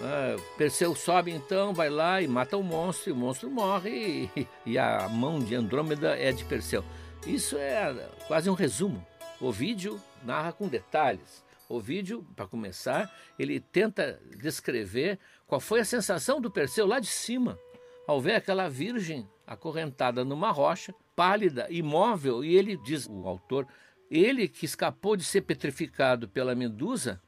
Ah, 0.01 0.35
Perseu 0.57 0.95
sobe 0.95 1.29
então, 1.29 1.75
vai 1.75 1.91
lá 1.91 2.23
e 2.23 2.27
mata 2.27 2.57
o 2.57 2.63
monstro, 2.63 3.11
e 3.11 3.13
o 3.13 3.15
monstro 3.15 3.51
morre, 3.51 4.31
e, 4.35 4.47
e 4.65 4.77
a 4.79 5.07
mão 5.07 5.39
de 5.39 5.53
Andrômeda 5.53 6.17
é 6.17 6.31
de 6.31 6.43
Perseu. 6.43 6.83
Isso 7.27 7.55
é 7.55 8.09
quase 8.27 8.49
um 8.49 8.55
resumo 8.55 9.05
o 9.39 9.51
vídeo 9.51 10.01
narra 10.23 10.51
com 10.51 10.67
detalhes. 10.67 11.45
O 11.69 11.79
vídeo, 11.79 12.25
para 12.35 12.47
começar, 12.47 13.15
ele 13.37 13.59
tenta 13.59 14.19
descrever 14.35 15.19
qual 15.45 15.61
foi 15.61 15.81
a 15.81 15.85
sensação 15.85 16.41
do 16.41 16.49
Perseu 16.49 16.87
lá 16.87 16.99
de 16.99 17.09
cima, 17.09 17.59
ao 18.07 18.19
ver 18.19 18.33
aquela 18.33 18.67
virgem 18.67 19.29
acorrentada 19.45 20.25
numa 20.25 20.49
rocha, 20.49 20.95
pálida, 21.15 21.67
imóvel, 21.69 22.43
e 22.43 22.55
ele 22.55 22.75
diz, 22.75 23.07
o 23.07 23.27
autor, 23.27 23.67
ele 24.13 24.47
que 24.47 24.63
escapou 24.63 25.17
de 25.17 25.23
ser 25.23 25.41
petrificado 25.41 26.29
pela 26.29 26.53
medusa, 26.53 27.19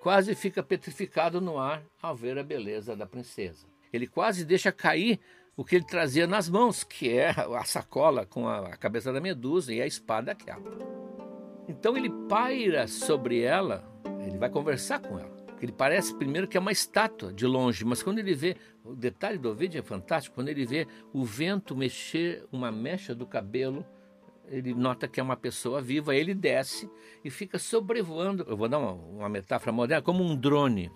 quase 0.00 0.36
fica 0.36 0.62
petrificado 0.62 1.40
no 1.40 1.58
ar 1.58 1.82
ao 2.00 2.14
ver 2.14 2.38
a 2.38 2.44
beleza 2.44 2.94
da 2.94 3.04
princesa. 3.04 3.66
Ele 3.92 4.06
quase 4.06 4.44
deixa 4.44 4.70
cair 4.70 5.18
o 5.56 5.64
que 5.64 5.74
ele 5.74 5.84
trazia 5.84 6.26
nas 6.28 6.48
mãos, 6.48 6.84
que 6.84 7.10
é 7.10 7.30
a 7.30 7.64
sacola 7.64 8.24
com 8.24 8.48
a 8.48 8.76
cabeça 8.76 9.12
da 9.12 9.20
medusa 9.20 9.74
e 9.74 9.82
a 9.82 9.86
espada 9.86 10.30
aquela. 10.30 10.62
Então 11.68 11.96
ele 11.96 12.10
paira 12.28 12.86
sobre 12.86 13.40
ela, 13.40 13.84
ele 14.24 14.38
vai 14.38 14.48
conversar 14.48 15.00
com 15.00 15.18
ela. 15.18 15.42
Ele 15.60 15.72
parece 15.72 16.16
primeiro 16.16 16.46
que 16.46 16.56
é 16.56 16.60
uma 16.60 16.72
estátua 16.72 17.32
de 17.32 17.46
longe, 17.46 17.84
mas 17.84 18.02
quando 18.02 18.20
ele 18.20 18.34
vê, 18.34 18.56
o 18.84 18.94
detalhe 18.94 19.38
do 19.38 19.52
vídeo 19.54 19.80
é 19.80 19.82
fantástico, 19.82 20.36
quando 20.36 20.48
ele 20.48 20.64
vê 20.64 20.86
o 21.12 21.24
vento 21.24 21.76
mexer 21.76 22.44
uma 22.52 22.70
mecha 22.70 23.12
do 23.12 23.26
cabelo, 23.26 23.84
ele 24.52 24.74
nota 24.74 25.08
que 25.08 25.18
é 25.18 25.22
uma 25.22 25.36
pessoa 25.36 25.80
viva, 25.80 26.14
ele 26.14 26.34
desce 26.34 26.88
e 27.24 27.30
fica 27.30 27.58
sobrevoando. 27.58 28.44
Eu 28.46 28.56
vou 28.56 28.68
dar 28.68 28.78
uma, 28.78 28.92
uma 28.92 29.28
metáfora 29.28 29.72
moderna, 29.72 30.02
como 30.02 30.22
um 30.22 30.36
drone. 30.36 30.92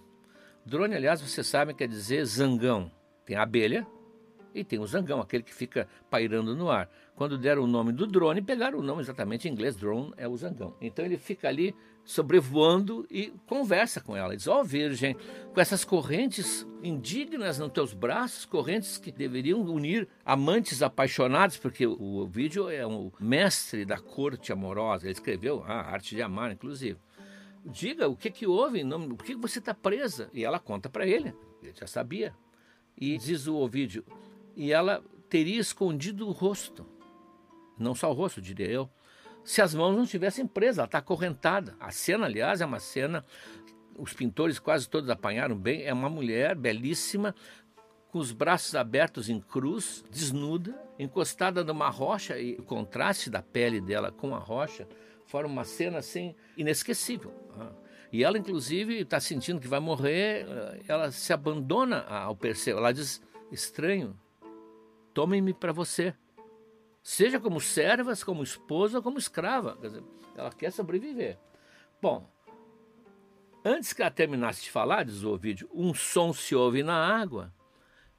Drone, 0.65 0.95
aliás, 0.95 1.23
você 1.23 1.43
sabe 1.43 1.73
quer 1.73 1.89
dizer 1.89 2.25
zangão. 2.27 2.91
Tem 3.25 3.35
a 3.35 3.43
abelha, 3.43 3.87
e 4.55 4.63
tem 4.63 4.79
o 4.79 4.87
zangão, 4.87 5.21
aquele 5.21 5.43
que 5.43 5.55
fica 5.55 5.89
pairando 6.11 6.55
no 6.55 6.71
ar. 6.71 6.91
Quando 7.15 7.39
deram 7.39 7.63
o 7.63 7.67
nome 7.67 7.93
do 7.93 8.07
drone, 8.07 8.43
pegaram 8.43 8.79
o 8.79 8.83
nome 8.83 9.01
exatamente 9.01 9.49
em 9.49 9.53
inglês, 9.53 9.75
drone 9.75 10.13
é 10.17 10.29
o 10.29 10.37
zangão. 10.37 10.75
Então 10.81 11.05
ele 11.05 11.17
fica 11.17 11.49
ali 11.49 11.75
sobrevoando 12.07 13.05
e 13.11 13.33
conversa 13.47 14.01
com 14.01 14.17
ela. 14.17 14.37
Diz: 14.37 14.47
Ó 14.47 14.61
oh, 14.61 14.65
Virgem, 14.65 15.17
com 15.53 15.61
essas 15.61 15.85
correntes 15.85 16.65
indignas 16.83 17.59
nos 17.59 17.73
teus 17.73 17.93
braços, 17.93 18.47
correntes 18.47 18.97
que 18.97 19.11
deveriam 19.11 19.61
unir 19.61 20.09
amantes 20.25 20.83
apaixonados, 20.83 21.59
porque 21.59 21.85
o, 21.85 22.25
vídeo 22.27 22.71
é 22.71 22.87
um 22.87 23.11
mestre 23.19 23.85
da 23.85 23.99
corte 23.99 24.53
amorosa. 24.53 25.07
Ele 25.07 25.13
escreveu 25.13 25.65
a 25.67 25.75
arte 25.75 26.15
de 26.15 26.23
amar, 26.23 26.53
inclusive. 26.53 26.99
Diga 27.65 28.09
o 28.09 28.17
que, 28.17 28.31
que 28.31 28.47
houve, 28.47 28.85
por 29.17 29.25
que 29.25 29.35
você 29.35 29.59
está 29.59 29.75
presa? 29.75 30.31
E 30.33 30.45
ela 30.45 30.61
conta 30.61 30.89
para 30.89 31.05
ele, 31.05 31.35
ele 31.61 31.73
já 31.75 31.89
sabia. 31.89 32.33
E 32.97 33.19
diz 33.19 33.49
o 33.49 33.57
Ovídio, 33.57 34.05
e 34.55 34.73
ela 34.73 35.03
teria 35.29 35.61
escondido 35.61 36.29
o 36.29 36.31
rosto. 36.31 36.87
Não 37.77 37.95
só 37.95 38.09
o 38.09 38.15
rosto, 38.15 38.41
diria 38.41 38.71
eu. 38.71 38.89
Se 39.47 39.63
as 39.63 39.73
mãos 39.73 39.95
não 39.95 40.03
estivessem 40.03 40.45
presas, 40.45 40.79
ela 40.79 40.87
está 40.87 40.99
acorrentada. 40.99 41.77
A 41.79 41.93
cena, 41.93 42.27
aliás, 42.27 42.61
é 42.61 42.67
uma 42.67 42.81
cena. 42.81 43.25
Os 43.97 44.13
pintores 44.13 44.59
quase 44.59 44.89
todos 44.89 45.09
apanharam 45.09 45.57
bem. 45.57 45.85
É 45.85 45.93
uma 45.93 46.11
mulher 46.11 46.57
belíssima, 46.57 47.33
com 48.11 48.19
os 48.19 48.33
braços 48.33 48.75
abertos 48.75 49.29
em 49.29 49.41
cruz, 49.41 50.05
desnuda, 50.11 50.75
encostada 50.99 51.63
numa 51.63 51.89
rocha, 51.89 52.37
e 52.37 52.57
o 52.57 52.65
contraste 52.65 53.31
da 53.31 53.41
pele 53.41 53.81
dela 53.81 54.11
com 54.11 54.35
a 54.35 54.39
rocha 54.39 54.89
forma 55.27 55.49
uma 55.49 55.65
cena 55.65 55.99
assim 55.99 56.35
inesquecível. 56.57 57.33
Ah. 57.57 57.71
E 58.13 58.25
ela, 58.25 58.37
inclusive, 58.37 59.01
está 59.01 59.21
sentindo 59.21 59.61
que 59.61 59.69
vai 59.69 59.81
morrer, 59.81 60.45
ela 60.89 61.13
se 61.13 61.33
abandona 61.33 62.01
ao 62.03 62.35
Perseu. 62.35 62.79
Ela 62.79 62.93
diz: 62.93 63.23
estranho, 63.53 64.19
Tome-me 65.17 65.55
para 65.55 65.73
você. 65.73 66.15
Seja 67.07 67.39
como 67.39 67.61
servas, 67.61 68.25
como 68.25 68.43
esposa, 68.43 69.01
como 69.01 69.17
escrava. 69.17 69.77
Quer 69.77 69.87
dizer, 69.87 70.05
ela 70.37 70.51
quer 70.51 70.73
sobreviver. 70.73 71.39
Bom, 72.03 72.29
antes 73.65 73.93
que 73.93 74.03
ela 74.03 74.11
terminasse 74.11 74.65
de 74.65 74.73
falar, 74.73 75.05
diz 75.05 75.23
o 75.23 75.39
vídeo, 75.39 75.71
um 75.73 75.95
som 75.95 76.33
se 76.33 76.53
ouve 76.53 76.83
na 76.83 76.97
água 76.97 77.55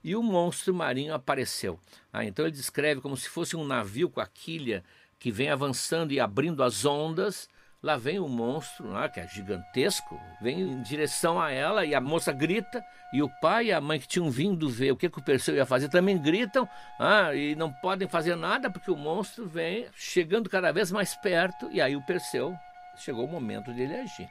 e 0.01 0.15
o 0.15 0.23
monstro 0.23 0.73
marinho 0.73 1.13
apareceu. 1.13 1.77
Ah, 2.13 2.23
então 2.23 2.45
ele 2.45 2.55
descreve 2.55 3.01
como 3.01 3.17
se 3.17 3.27
fosse 3.27 3.57
um 3.57 3.65
navio 3.65 4.09
com 4.09 4.21
a 4.21 4.25
quilha 4.25 4.85
que 5.19 5.33
vem 5.33 5.49
avançando 5.49 6.13
e 6.13 6.19
abrindo 6.21 6.63
as 6.63 6.85
ondas 6.85 7.49
Lá 7.81 7.95
vem 7.95 8.19
o 8.19 8.27
monstro, 8.27 8.89
lá, 8.89 9.07
que 9.07 9.19
é 9.19 9.27
gigantesco, 9.27 10.19
vem 10.41 10.61
em 10.61 10.81
direção 10.81 11.39
a 11.39 11.51
ela 11.51 11.85
e 11.85 11.93
a 11.93 12.01
moça 12.01 12.33
grita. 12.33 12.83
E 13.13 13.21
o 13.21 13.29
pai 13.39 13.67
e 13.67 13.71
a 13.71 13.79
mãe 13.79 13.99
que 13.99 14.07
tinham 14.07 14.31
vindo 14.31 14.67
ver 14.67 14.91
o 14.91 14.97
que, 14.97 15.09
que 15.09 15.19
o 15.19 15.23
Perseu 15.23 15.55
ia 15.55 15.65
fazer 15.65 15.87
também 15.87 16.17
gritam 16.17 16.67
ah, 16.99 17.35
e 17.35 17.55
não 17.55 17.71
podem 17.71 18.07
fazer 18.07 18.35
nada 18.35 18.69
porque 18.69 18.89
o 18.89 18.97
monstro 18.97 19.47
vem 19.47 19.87
chegando 19.93 20.49
cada 20.49 20.71
vez 20.71 20.91
mais 20.91 21.15
perto. 21.15 21.69
E 21.71 21.79
aí 21.79 21.95
o 21.95 22.05
Perseu 22.05 22.55
chegou 22.97 23.25
o 23.25 23.31
momento 23.31 23.71
dele 23.71 23.95
agir. 23.95 24.29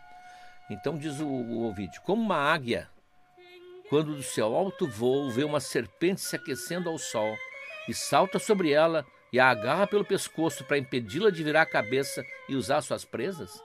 Então 0.68 0.98
diz 0.98 1.20
o, 1.20 1.26
o 1.26 1.68
Ovídio: 1.68 2.02
como 2.02 2.20
uma 2.20 2.36
águia, 2.36 2.90
quando 3.88 4.16
do 4.16 4.22
seu 4.24 4.56
alto 4.56 4.88
voo 4.88 5.30
vê 5.30 5.44
uma 5.44 5.60
serpente 5.60 6.20
se 6.20 6.34
aquecendo 6.34 6.88
ao 6.88 6.98
sol 6.98 7.36
e 7.88 7.94
salta 7.94 8.40
sobre 8.40 8.72
ela 8.72 9.06
e 9.32 9.38
a 9.40 9.48
agarra 9.48 9.86
pelo 9.86 10.04
pescoço 10.04 10.64
para 10.64 10.78
impedi-la 10.78 11.30
de 11.30 11.42
virar 11.42 11.62
a 11.62 11.66
cabeça 11.66 12.24
e 12.48 12.54
usar 12.54 12.80
suas 12.80 13.04
presas? 13.04 13.62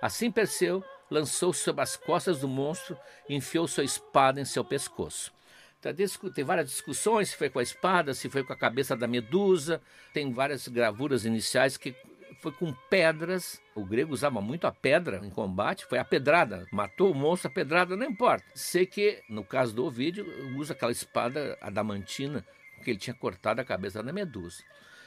Assim 0.00 0.30
Perseu 0.30 0.84
lançou-se 1.10 1.60
sobre 1.60 1.82
as 1.82 1.96
costas 1.96 2.40
do 2.40 2.48
monstro 2.48 2.96
e 3.28 3.34
enfiou 3.34 3.66
sua 3.66 3.84
espada 3.84 4.40
em 4.40 4.44
seu 4.44 4.64
pescoço. 4.64 5.32
Então, 5.78 5.92
tem 6.32 6.44
várias 6.44 6.68
discussões 6.68 7.30
se 7.30 7.36
foi 7.36 7.48
com 7.48 7.58
a 7.58 7.62
espada, 7.62 8.12
se 8.14 8.28
foi 8.28 8.42
com 8.42 8.52
a 8.52 8.56
cabeça 8.56 8.96
da 8.96 9.06
medusa, 9.06 9.80
tem 10.12 10.32
várias 10.32 10.66
gravuras 10.66 11.24
iniciais 11.24 11.76
que 11.76 11.94
foi 12.40 12.50
com 12.52 12.72
pedras. 12.90 13.60
O 13.74 13.84
grego 13.84 14.12
usava 14.12 14.40
muito 14.40 14.66
a 14.66 14.72
pedra 14.72 15.20
em 15.24 15.30
combate, 15.30 15.86
foi 15.86 15.98
a 15.98 16.04
pedrada. 16.04 16.66
Matou 16.72 17.12
o 17.12 17.14
monstro, 17.14 17.48
a 17.48 17.54
pedrada, 17.54 17.96
não 17.96 18.06
importa. 18.06 18.44
Sei 18.54 18.86
que, 18.86 19.22
no 19.28 19.44
caso 19.44 19.74
do 19.74 19.84
Ovídio, 19.84 20.26
usa 20.56 20.72
aquela 20.72 20.92
espada 20.92 21.56
adamantina 21.60 22.44
que 22.82 22.90
ele 22.90 22.98
tinha 22.98 23.14
cortado 23.14 23.60
a 23.60 23.64
cabeça 23.64 24.02
da 24.02 24.12
medusa. 24.12 24.62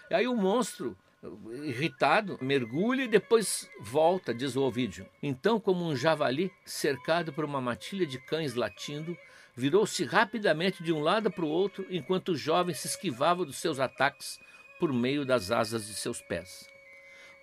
E 0.09 0.15
aí 0.15 0.27
o 0.27 0.35
monstro, 0.35 0.97
irritado, 1.63 2.37
mergulha 2.41 3.03
e 3.03 3.07
depois 3.07 3.69
volta, 3.79 4.33
diz 4.33 4.55
o 4.55 4.63
Ovídio. 4.63 5.07
Então, 5.21 5.59
como 5.59 5.85
um 5.85 5.95
javali 5.95 6.51
cercado 6.65 7.31
por 7.31 7.45
uma 7.45 7.61
matilha 7.61 8.07
de 8.07 8.17
cães 8.17 8.55
latindo, 8.55 9.17
virou-se 9.55 10.03
rapidamente 10.03 10.81
de 10.81 10.91
um 10.91 11.01
lado 11.01 11.29
para 11.29 11.45
o 11.45 11.49
outro, 11.49 11.85
enquanto 11.89 12.29
o 12.29 12.37
jovem 12.37 12.73
se 12.73 12.87
esquivava 12.87 13.45
dos 13.45 13.57
seus 13.57 13.79
ataques 13.79 14.39
por 14.79 14.93
meio 14.93 15.25
das 15.25 15.51
asas 15.51 15.85
de 15.85 15.93
seus 15.93 16.21
pés. 16.21 16.67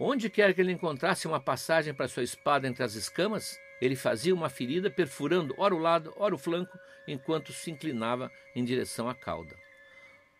Onde 0.00 0.28
quer 0.28 0.52
que 0.54 0.60
ele 0.60 0.72
encontrasse 0.72 1.26
uma 1.26 1.40
passagem 1.40 1.94
para 1.94 2.08
sua 2.08 2.22
espada 2.22 2.66
entre 2.66 2.82
as 2.82 2.94
escamas, 2.94 3.58
ele 3.80 3.94
fazia 3.94 4.34
uma 4.34 4.48
ferida 4.48 4.90
perfurando 4.90 5.54
ora 5.58 5.74
o 5.74 5.78
lado, 5.78 6.12
ora 6.16 6.34
o 6.34 6.38
flanco, 6.38 6.78
enquanto 7.06 7.52
se 7.52 7.70
inclinava 7.70 8.30
em 8.54 8.64
direção 8.64 9.08
à 9.08 9.14
cauda. 9.14 9.54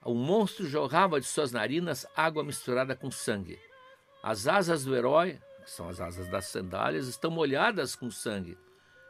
O 0.06 0.14
monstro 0.14 0.68
jorrava 0.68 1.20
de 1.20 1.26
suas 1.26 1.50
narinas 1.50 2.06
água 2.16 2.44
misturada 2.44 2.94
com 2.94 3.10
sangue. 3.10 3.58
As 4.22 4.46
asas 4.46 4.84
do 4.84 4.94
herói, 4.94 5.40
que 5.64 5.68
são 5.68 5.88
as 5.88 6.00
asas 6.00 6.28
das 6.28 6.46
sandálias, 6.46 7.08
estão 7.08 7.28
molhadas 7.28 7.96
com 7.96 8.08
sangue. 8.08 8.56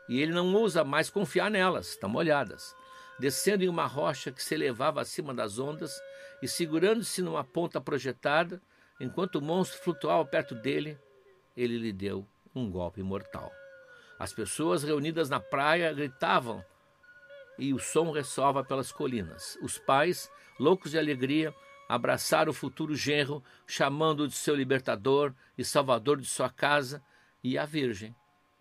E 0.08 0.22
ele 0.22 0.32
não 0.32 0.54
ousa 0.54 0.82
mais 0.84 1.10
confiar 1.10 1.50
nelas, 1.50 1.90
estão 1.90 2.08
molhadas. 2.08 2.74
Descendo 3.18 3.62
em 3.62 3.68
uma 3.68 3.84
rocha 3.84 4.32
que 4.32 4.42
se 4.42 4.54
elevava 4.54 5.02
acima 5.02 5.34
das 5.34 5.58
ondas 5.58 6.00
e 6.40 6.48
segurando-se 6.48 7.20
numa 7.20 7.44
ponta 7.44 7.78
projetada, 7.78 8.58
enquanto 8.98 9.36
o 9.36 9.42
monstro 9.42 9.78
flutuava 9.82 10.24
perto 10.24 10.54
dele, 10.54 10.98
ele 11.54 11.76
lhe 11.76 11.92
deu 11.92 12.26
um 12.54 12.70
golpe 12.70 13.02
mortal. 13.02 13.52
As 14.18 14.32
pessoas 14.32 14.82
reunidas 14.82 15.28
na 15.28 15.40
praia 15.40 15.92
gritavam 15.92 16.64
e 17.58 17.74
o 17.74 17.78
som 17.78 18.10
ressoava 18.12 18.64
pelas 18.64 18.90
colinas. 18.90 19.58
Os 19.60 19.76
pais, 19.76 20.30
loucos 20.58 20.90
de 20.90 20.98
alegria, 20.98 21.54
abraçaram 21.88 22.50
o 22.50 22.54
futuro 22.54 22.94
genro, 22.94 23.42
chamando-o 23.66 24.28
de 24.28 24.34
seu 24.34 24.54
libertador 24.54 25.34
e 25.56 25.64
salvador 25.64 26.20
de 26.20 26.26
sua 26.26 26.50
casa, 26.50 27.02
e 27.42 27.56
a 27.56 27.64
Virgem, 27.64 28.14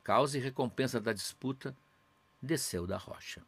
causa 0.03 0.37
e 0.37 0.41
recompensa 0.41 0.99
da 0.99 1.11
disputa, 1.11 1.75
desceu 2.41 2.85
da 2.85 2.97
rocha. 2.97 3.41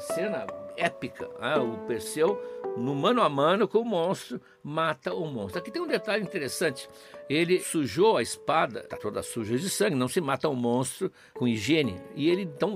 Cena 0.00 0.46
épica. 0.76 1.28
Né? 1.38 1.56
O 1.56 1.78
Perseu, 1.86 2.40
no 2.76 2.94
mano 2.94 3.22
a 3.22 3.28
mano 3.28 3.68
com 3.68 3.78
o 3.78 3.84
monstro, 3.84 4.40
mata 4.62 5.14
o 5.14 5.26
monstro. 5.26 5.60
Aqui 5.60 5.70
tem 5.70 5.82
um 5.82 5.86
detalhe 5.86 6.22
interessante. 6.22 6.88
Ele 7.28 7.60
sujou 7.60 8.16
a 8.16 8.22
espada, 8.22 8.80
está 8.80 8.96
toda 8.96 9.22
suja 9.22 9.56
de 9.56 9.68
sangue, 9.68 9.94
não 9.94 10.08
se 10.08 10.20
mata 10.20 10.48
um 10.48 10.54
monstro 10.54 11.12
com 11.34 11.46
higiene. 11.46 12.00
E 12.14 12.28
ele 12.28 12.42
então 12.42 12.74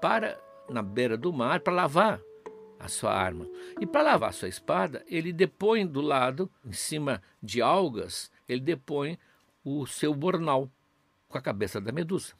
para 0.00 0.38
na 0.68 0.82
beira 0.82 1.16
do 1.16 1.32
mar 1.32 1.60
para 1.60 1.72
lavar 1.72 2.20
a 2.78 2.88
sua 2.88 3.14
arma. 3.14 3.46
E 3.80 3.86
para 3.86 4.02
lavar 4.02 4.30
a 4.30 4.32
sua 4.32 4.48
espada, 4.48 5.04
ele 5.06 5.32
depõe 5.32 5.86
do 5.86 6.00
lado, 6.00 6.50
em 6.64 6.72
cima 6.72 7.22
de 7.40 7.62
algas, 7.62 8.30
ele 8.48 8.60
depõe 8.60 9.18
o 9.64 9.86
seu 9.86 10.12
bornal 10.12 10.68
com 11.28 11.38
a 11.38 11.42
cabeça 11.42 11.80
da 11.80 11.92
medusa. 11.92 12.34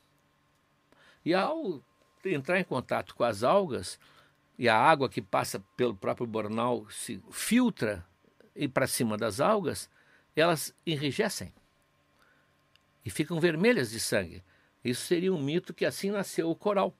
E 1.25 1.33
ao 1.33 1.81
entrar 2.25 2.61
em 2.61 2.65
contato 2.65 3.15
com 3.15 3.25
as 3.25 3.43
algas, 3.43 3.99
e 4.59 4.69
a 4.69 4.77
água 4.77 5.09
que 5.09 5.23
passa 5.23 5.61
pelo 5.77 5.95
próprio 5.95 6.27
bornal 6.27 6.89
se 6.91 7.23
filtra 7.31 8.07
e 8.55 8.69
para 8.69 8.87
cima 8.87 9.17
das 9.17 9.41
algas, 9.41 9.89
elas 10.37 10.75
enrijecem 10.87 11.53
e 13.05 13.11
ficam 13.11 13.41
vermelhas 13.41 13.91
de 13.91 13.99
sangue. 13.99 14.43
Isso 14.85 15.07
seria 15.07 15.33
um 15.33 15.43
mito 15.43 15.75
que 15.75 15.85
assim 15.85 16.11
nasceu 16.11 16.51
o 16.51 16.57
coral. 16.57 16.95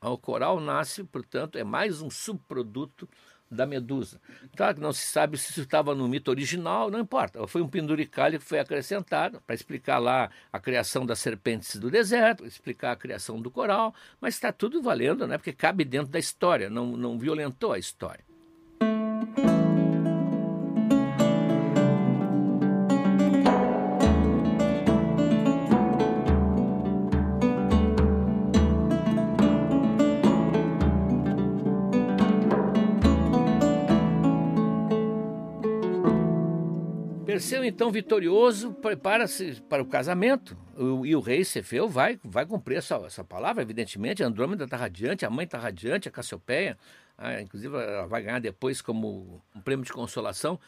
O 0.00 0.18
coral 0.18 0.60
nasce, 0.60 1.02
portanto, 1.04 1.56
é 1.56 1.64
mais 1.64 2.02
um 2.02 2.10
subproduto 2.10 3.08
da 3.50 3.66
medusa. 3.66 4.20
Claro 4.56 4.74
que 4.74 4.80
não 4.80 4.92
se 4.92 5.06
sabe 5.06 5.38
se 5.38 5.50
isso 5.50 5.62
estava 5.62 5.94
no 5.94 6.08
mito 6.08 6.30
original, 6.30 6.90
não 6.90 6.98
importa. 6.98 7.46
Foi 7.46 7.62
um 7.62 7.68
penduricalho 7.68 8.38
que 8.38 8.44
foi 8.44 8.58
acrescentado 8.58 9.40
para 9.46 9.54
explicar 9.54 9.98
lá 9.98 10.30
a 10.52 10.58
criação 10.58 11.06
das 11.06 11.18
serpentes 11.18 11.76
do 11.76 11.90
deserto, 11.90 12.44
explicar 12.44 12.92
a 12.92 12.96
criação 12.96 13.40
do 13.40 13.50
coral, 13.50 13.94
mas 14.20 14.34
está 14.34 14.52
tudo 14.52 14.82
valendo, 14.82 15.26
né? 15.26 15.38
porque 15.38 15.52
cabe 15.52 15.84
dentro 15.84 16.08
da 16.08 16.18
história, 16.18 16.68
não, 16.68 16.96
não 16.96 17.18
violentou 17.18 17.72
a 17.72 17.78
história. 17.78 18.24
Perseu, 37.34 37.64
então, 37.64 37.90
vitorioso, 37.90 38.72
prepara-se 38.74 39.60
para 39.62 39.82
o 39.82 39.86
casamento. 39.86 40.56
e 41.04 41.16
o 41.16 41.20
rei 41.20 41.44
Cefeu 41.44 41.88
vai, 41.88 42.16
vai 42.22 42.46
cumprir 42.46 42.76
essa, 42.76 42.94
essa 42.98 43.24
palavra, 43.24 43.60
evidentemente. 43.60 44.22
A 44.22 44.28
Andrômeda 44.28 44.62
está 44.62 44.76
radiante, 44.76 45.26
a 45.26 45.30
mãe 45.30 45.44
está 45.44 45.58
radiante, 45.58 46.08
a 46.08 46.12
Cassiopeia. 46.12 46.78
Ah, 47.18 47.40
inclusive, 47.40 47.76
ela 47.76 48.06
vai 48.06 48.22
ganhar 48.22 48.38
depois, 48.38 48.80
como 48.80 49.42
um 49.52 49.60
prêmio 49.60 49.84
de 49.84 49.92
consolação, 49.92 50.60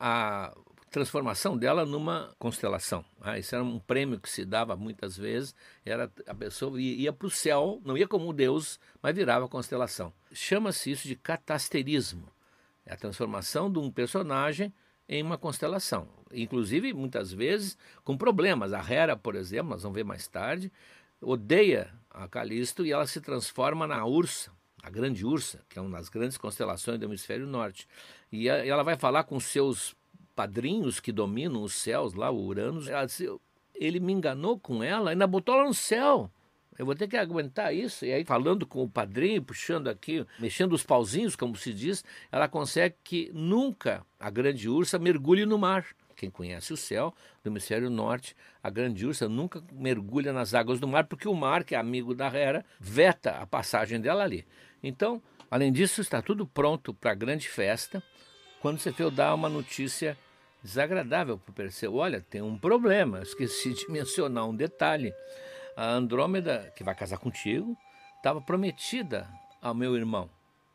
a 0.00 0.52
transformação 0.90 1.56
dela 1.56 1.86
numa 1.86 2.34
constelação. 2.40 3.04
Ah, 3.20 3.38
isso 3.38 3.54
era 3.54 3.62
um 3.62 3.78
prêmio 3.78 4.18
que 4.18 4.28
se 4.28 4.44
dava 4.44 4.74
muitas 4.74 5.16
vezes. 5.16 5.54
Era 5.86 6.10
a 6.26 6.34
pessoa 6.34 6.80
ia, 6.80 7.12
para 7.12 7.28
o 7.28 7.30
céu, 7.30 7.80
não 7.84 7.96
ia 7.96 8.08
como 8.08 8.32
deus, 8.32 8.80
mas 9.00 9.14
virava 9.14 9.48
constelação. 9.48 10.12
Chama-se 10.32 10.90
isso 10.90 11.06
de 11.06 11.14
catasterismo. 11.14 12.26
É 12.84 12.94
a 12.94 12.96
transformação 12.96 13.70
de 13.72 13.78
um 13.78 13.92
personagem 13.92 14.74
em 15.10 15.24
uma 15.24 15.36
constelação. 15.36 16.06
Inclusive, 16.32 16.94
muitas 16.94 17.32
vezes, 17.32 17.76
com 18.04 18.16
problemas. 18.16 18.72
A 18.72 18.78
Hera, 18.78 19.16
por 19.16 19.34
exemplo, 19.34 19.70
nós 19.70 19.82
vamos 19.82 19.96
ver 19.96 20.04
mais 20.04 20.28
tarde, 20.28 20.70
odeia 21.20 21.92
a 22.08 22.28
Calisto 22.28 22.86
e 22.86 22.92
ela 22.92 23.04
se 23.08 23.20
transforma 23.20 23.88
na 23.88 24.06
ursa, 24.06 24.52
a 24.80 24.88
grande 24.88 25.26
ursa, 25.26 25.60
que 25.68 25.80
é 25.80 25.82
uma 25.82 25.98
das 25.98 26.08
grandes 26.08 26.38
constelações 26.38 26.96
do 27.00 27.06
hemisfério 27.06 27.44
norte. 27.44 27.88
E 28.30 28.48
ela 28.48 28.84
vai 28.84 28.96
falar 28.96 29.24
com 29.24 29.40
seus 29.40 29.96
padrinhos 30.36 31.00
que 31.00 31.10
dominam 31.10 31.64
os 31.64 31.74
céus 31.74 32.14
lá, 32.14 32.30
o 32.30 32.46
Uranus. 32.46 32.86
Ela 32.86 33.04
disse, 33.04 33.28
ele 33.74 33.98
me 33.98 34.12
enganou 34.12 34.60
com 34.60 34.80
ela, 34.80 35.10
ainda 35.10 35.26
botou 35.26 35.56
ela 35.56 35.66
no 35.66 35.74
céu. 35.74 36.30
Eu 36.80 36.86
vou 36.86 36.94
ter 36.94 37.06
que 37.08 37.16
aguentar 37.18 37.74
isso. 37.74 38.06
E 38.06 38.12
aí, 38.14 38.24
falando 38.24 38.66
com 38.66 38.82
o 38.82 38.88
padrinho, 38.88 39.42
puxando 39.42 39.88
aqui, 39.88 40.24
mexendo 40.38 40.72
os 40.72 40.82
pauzinhos, 40.82 41.36
como 41.36 41.54
se 41.54 41.74
diz, 41.74 42.02
ela 42.32 42.48
consegue 42.48 42.94
que 43.04 43.30
nunca 43.34 44.02
a 44.18 44.30
grande 44.30 44.66
ursa 44.66 44.98
mergulhe 44.98 45.44
no 45.44 45.58
mar. 45.58 45.84
Quem 46.16 46.30
conhece 46.30 46.72
o 46.72 46.78
céu 46.78 47.14
do 47.44 47.50
hemisfério 47.50 47.90
norte, 47.90 48.34
a 48.62 48.70
grande 48.70 49.06
ursa 49.06 49.28
nunca 49.28 49.62
mergulha 49.70 50.32
nas 50.32 50.54
águas 50.54 50.80
do 50.80 50.88
mar, 50.88 51.04
porque 51.04 51.28
o 51.28 51.34
mar, 51.34 51.64
que 51.64 51.74
é 51.74 51.78
amigo 51.78 52.14
da 52.14 52.34
Hera, 52.34 52.64
veta 52.80 53.32
a 53.32 53.46
passagem 53.46 54.00
dela 54.00 54.24
ali. 54.24 54.46
Então, 54.82 55.22
além 55.50 55.70
disso, 55.70 56.00
está 56.00 56.22
tudo 56.22 56.46
pronto 56.46 56.94
para 56.94 57.10
a 57.10 57.14
grande 57.14 57.46
festa. 57.46 58.02
Quando 58.62 58.78
Cefeu 58.78 59.10
dá 59.10 59.34
uma 59.34 59.50
notícia 59.50 60.16
desagradável 60.62 61.36
para 61.36 61.50
o 61.50 61.54
Perseu, 61.54 61.94
olha, 61.96 62.22
tem 62.22 62.40
um 62.40 62.56
problema, 62.56 63.20
esqueci 63.20 63.74
de 63.74 63.84
mencionar 63.92 64.48
um 64.48 64.56
detalhe 64.56 65.12
a 65.76 65.86
Andrômeda, 65.90 66.72
que 66.76 66.84
vai 66.84 66.94
casar 66.94 67.18
contigo, 67.18 67.76
estava 68.16 68.40
prometida 68.40 69.28
ao 69.60 69.74
meu 69.74 69.96
irmão, 69.96 70.30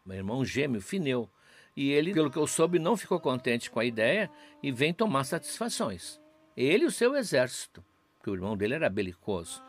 meu 0.05 0.17
irmão 0.17 0.45
gêmeo, 0.45 0.81
Fineu. 0.81 1.29
E 1.75 1.91
ele, 1.91 2.13
pelo 2.13 2.31
que 2.31 2.37
eu 2.37 2.47
soube, 2.47 2.79
não 2.79 2.95
ficou 2.95 3.19
contente 3.19 3.69
com 3.69 3.79
a 3.79 3.85
ideia 3.85 4.29
e 4.63 4.71
vem 4.71 4.93
tomar 4.93 5.25
satisfações. 5.25 6.19
Ele 6.55 6.85
e 6.85 6.87
o 6.87 6.91
seu 6.91 7.15
exército, 7.15 7.83
porque 8.17 8.29
o 8.29 8.33
irmão 8.33 8.55
dele 8.55 8.75
era 8.75 8.89
belicoso. 8.89 9.61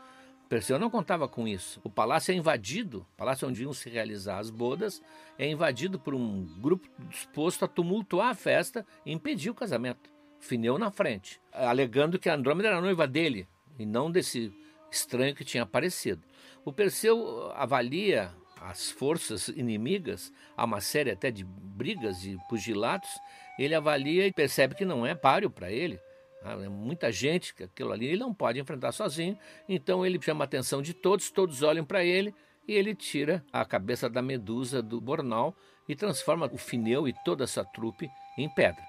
Perseu 0.47 0.79
não 0.79 0.89
contava 0.89 1.27
com 1.27 1.45
isso. 1.45 1.81
O 1.83 1.89
palácio 1.89 2.31
é 2.31 2.35
invadido, 2.35 2.99
o 2.99 3.17
palácio 3.17 3.47
onde 3.47 3.63
iam 3.63 3.73
se 3.73 3.89
realizar 3.89 4.39
as 4.39 4.49
bodas, 4.49 5.03
é 5.37 5.45
invadido 5.45 5.99
por 5.99 6.15
um 6.15 6.45
grupo 6.61 6.87
disposto 7.09 7.65
a 7.65 7.67
tumultuar 7.67 8.29
a 8.29 8.35
festa 8.35 8.85
e 9.05 9.11
impedir 9.11 9.49
o 9.49 9.55
casamento. 9.55 10.09
Fineu 10.39 10.77
na 10.77 10.89
frente, 10.89 11.41
alegando 11.51 12.17
que 12.17 12.29
a 12.29 12.35
Andrômeda 12.35 12.69
era 12.69 12.79
noiva 12.79 13.05
dele 13.05 13.45
e 13.77 13.85
não 13.85 14.09
desse 14.09 14.53
estranho 14.97 15.35
que 15.35 15.45
tinha 15.45 15.63
aparecido. 15.63 16.23
O 16.65 16.73
Perseu 16.73 17.51
avalia 17.55 18.31
as 18.61 18.89
forças 18.89 19.47
inimigas, 19.49 20.31
há 20.55 20.65
uma 20.65 20.81
série 20.81 21.11
até 21.11 21.31
de 21.31 21.43
brigas 21.43 22.25
e 22.25 22.37
pugilatos, 22.49 23.09
ele 23.57 23.75
avalia 23.75 24.27
e 24.27 24.33
percebe 24.33 24.75
que 24.75 24.85
não 24.85 25.05
é 25.05 25.15
páreo 25.15 25.49
para 25.49 25.71
ele. 25.71 25.99
Ah, 26.43 26.53
é 26.53 26.69
muita 26.69 27.11
gente, 27.11 27.53
que 27.53 27.63
aquilo 27.63 27.91
ali 27.91 28.07
ele 28.07 28.19
não 28.19 28.33
pode 28.33 28.59
enfrentar 28.59 28.91
sozinho, 28.91 29.37
então 29.67 30.05
ele 30.05 30.19
chama 30.21 30.43
a 30.43 30.45
atenção 30.45 30.81
de 30.81 30.93
todos, 30.93 31.31
todos 31.31 31.61
olham 31.61 31.85
para 31.85 32.03
ele 32.03 32.33
e 32.67 32.73
ele 32.73 32.93
tira 32.93 33.43
a 33.51 33.63
cabeça 33.65 34.09
da 34.09 34.21
medusa 34.21 34.81
do 34.81 34.99
bornal 34.99 35.55
e 35.87 35.95
transforma 35.95 36.49
o 36.51 36.57
Fineu 36.57 37.07
e 37.07 37.13
toda 37.23 37.43
essa 37.43 37.63
trupe 37.63 38.09
em 38.37 38.49
pedra. 38.49 38.83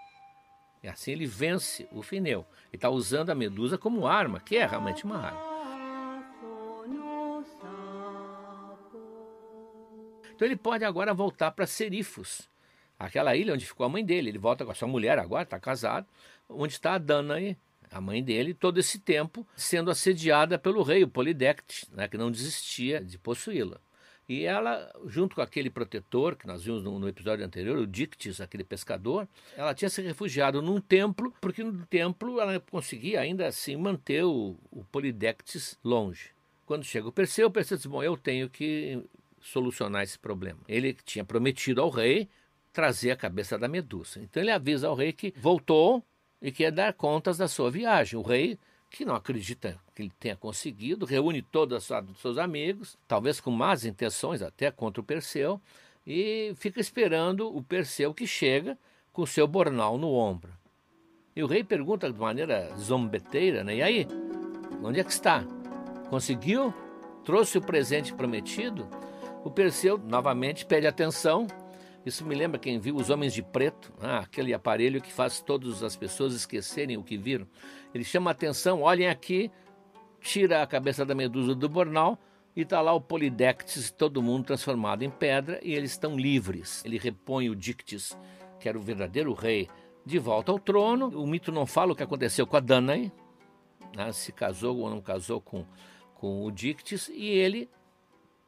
E 0.83 0.89
assim 0.89 1.13
ele 1.13 1.27
vence 1.27 1.89
o 1.93 2.03
Fineu. 2.03 2.47
Ele 2.67 2.77
está 2.77 2.91
usando 2.91 3.31
a 3.31 3.35
medusa 3.35 3.79
como 3.79 4.07
arma, 4.07 4.41
que 4.41 4.57
é 4.57 4.67
realmente 4.67 5.05
uma 5.05 5.19
arma. 5.19 5.58
Então 10.39 10.47
ele 10.47 10.55
pode 10.55 10.85
agora 10.85 11.13
voltar 11.13 11.51
para 11.51 11.67
Serifos, 11.67 12.49
aquela 12.97 13.35
ilha 13.35 13.55
onde 13.55 13.67
ficou 13.67 13.85
a 13.85 13.89
mãe 13.89 14.05
dele. 14.05 14.29
Ele 14.29 14.39
volta 14.39 14.65
com 14.65 14.71
a 14.71 14.75
sua 14.75 14.87
mulher 14.87 15.19
agora, 15.19 15.43
está 15.43 15.59
casado, 15.59 16.07
onde 16.49 16.75
está 16.75 16.95
a 16.95 16.99
Danae, 16.99 17.57
a 17.91 18.01
mãe 18.01 18.23
dele, 18.23 18.55
todo 18.55 18.79
esse 18.79 19.01
tempo 19.01 19.45
sendo 19.57 19.91
assediada 19.91 20.57
pelo 20.57 20.85
rei, 20.85 21.03
o 21.03 21.09
Polidectes, 21.09 21.89
né, 21.91 22.07
que 22.07 22.17
não 22.17 22.31
desistia 22.31 23.03
de 23.03 23.19
possuí-la. 23.19 23.81
E 24.29 24.45
ela, 24.45 24.89
junto 25.07 25.35
com 25.35 25.43
aquele 25.43 25.71
protetor 25.71 26.37
que 26.37 26.47
nós 26.47 26.63
vimos 26.63 26.85
no, 26.85 27.01
no, 27.01 27.09
episódio 27.09 27.45
anterior, 27.45 27.77
o 27.77 27.85
Dictis, 27.85 28.41
aquele 28.41 28.63
pescador, 28.63 29.27
ela 29.57 29.75
tinha 29.75 29.89
se 29.89 30.01
refugiado 30.03 30.63
num 30.63 30.81
templo, 30.81 31.35
porque 31.41 31.65
no 31.65 31.85
templo 31.87 32.41
ela 32.41 32.61
conseguia 32.61 33.21
ainda 33.21 33.49
assim 33.49 33.75
manter 33.75 34.23
o, 34.23 34.57
o 34.71 34.85
Polidectes 34.85 35.77
longe. 35.83 36.31
Quando 36.65 36.85
chega 36.85 37.09
o 37.09 37.13
Perseu, 37.13 37.49
o 37.49 37.51
Perseu 37.51 37.77
diz: 37.77 37.87
Bom, 37.87 38.05
eu 38.05 38.17
tenho 38.17 38.49
que 38.49 39.03
solucionar 39.41 40.03
esse 40.03 40.19
problema. 40.19 40.61
Ele 40.69 40.97
tinha 41.05 41.25
prometido 41.25 41.81
ao 41.81 41.91
rei 41.91 42.29
trazer 42.73 43.11
a 43.11 43.17
cabeça 43.17 43.59
da 43.59 43.69
Medusa. 43.69 44.21
Então 44.23 44.43
ele 44.43 44.51
avisa 44.51 44.89
ao 44.89 44.95
rei 44.95 45.13
que 45.13 45.33
voltou 45.37 46.03
e 46.41 46.53
quer 46.53 46.71
dar 46.71 46.93
contas 46.93 47.39
da 47.39 47.49
sua 47.49 47.71
viagem. 47.71 48.19
O 48.19 48.23
rei, 48.23 48.59
que 48.91 49.05
não 49.05 49.15
acredita 49.15 49.79
que 49.95 50.03
ele 50.03 50.13
tenha 50.19 50.37
conseguido, 50.37 51.05
reúne 51.05 51.43
todos 51.43 51.91
os 51.91 52.21
seus 52.21 52.39
amigos, 52.39 52.97
talvez 53.07 53.41
com 53.41 53.51
más 53.51 53.85
intenções 53.85 54.43
até 54.43 54.71
contra 54.71 55.01
o 55.01 55.05
Perseu, 55.05 55.61
e 56.07 56.55
fica 56.57 56.81
esperando 56.81 57.55
o 57.55 57.63
Perseu 57.63 58.15
que 58.15 58.27
chega 58.27 58.79
com 59.13 59.27
seu 59.27 59.47
bornal 59.49 59.99
no 59.99 60.13
ombro. 60.13 60.53
E 61.35 61.43
o 61.43 61.47
rei 61.47 61.63
pergunta 61.63 62.11
de 62.11 62.19
maneira 62.19 62.73
zombeteira, 62.77 63.63
né? 63.63 63.77
E 63.77 63.83
aí, 63.83 64.07
onde 64.83 65.01
é 65.01 65.05
que 65.05 65.13
está? 65.13 65.45
Conseguiu? 66.09 66.73
Trouxe 67.25 67.59
o 67.59 67.63
presente 67.63 68.15
prometido? 68.15 68.89
O 69.49 69.51
Perseu 69.51 69.97
novamente 69.97 70.67
pede 70.67 70.87
atenção. 70.87 71.47
Isso 72.05 72.23
me 72.23 72.35
lembra 72.35 72.59
quem 72.59 72.79
viu 72.79 72.97
Os 72.97 73.09
Homens 73.09 73.33
de 73.33 73.43
Preto, 73.43 73.91
ah, 73.99 74.19
aquele 74.19 74.53
aparelho 74.53 75.01
que 75.01 75.11
faz 75.11 75.41
todas 75.41 75.83
as 75.83 75.97
pessoas 75.97 76.35
esquecerem 76.35 76.99
o 76.99 77.03
que 77.03 77.17
viram. 77.17 77.49
Ele 77.95 78.05
chama 78.05 78.31
atenção, 78.31 78.83
olhem 78.83 79.09
aqui, 79.09 79.51
tira 80.21 80.63
a 80.63 80.67
cabeça 80.67 81.03
da 81.03 81.15
medusa 81.15 81.55
do 81.55 81.67
bornal 81.67 82.19
e 82.55 82.61
está 82.61 82.83
lá 82.83 82.93
o 82.93 83.01
Polidectes, 83.01 83.91
todo 83.91 84.23
mundo 84.23 84.45
transformado 84.45 85.03
em 85.03 85.09
pedra 85.09 85.59
e 85.63 85.73
eles 85.73 85.93
estão 85.93 86.15
livres. 86.15 86.85
Ele 86.85 86.99
repõe 86.99 87.49
o 87.49 87.57
Dictis, 87.57 88.19
que 88.61 88.69
era 88.69 88.77
o 88.77 88.83
verdadeiro 88.83 89.33
rei, 89.33 89.67
de 90.05 90.19
volta 90.19 90.53
ao 90.53 90.59
trono. 90.59 91.09
O 91.19 91.27
mito 91.27 91.51
não 91.51 91.65
fala 91.65 91.93
o 91.95 91.97
que 91.97 92.03
aconteceu 92.03 92.47
com 92.47 92.59
a 92.59 92.61
Danae, 92.61 93.11
né, 93.97 94.13
se 94.13 94.31
casou 94.31 94.77
ou 94.77 94.91
não 94.91 95.01
casou 95.01 95.41
com, 95.41 95.65
com 96.17 96.45
o 96.45 96.51
Dictis, 96.53 97.09
e 97.09 97.29
ele, 97.29 97.67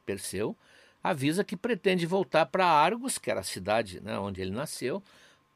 Perseu, 0.04 0.54
avisa 1.02 1.44
que 1.44 1.56
pretende 1.56 2.06
voltar 2.06 2.46
para 2.46 2.66
Argos, 2.66 3.18
que 3.18 3.30
era 3.30 3.40
a 3.40 3.44
cidade 3.44 4.00
né, 4.00 4.18
onde 4.18 4.40
ele 4.40 4.50
nasceu, 4.50 5.02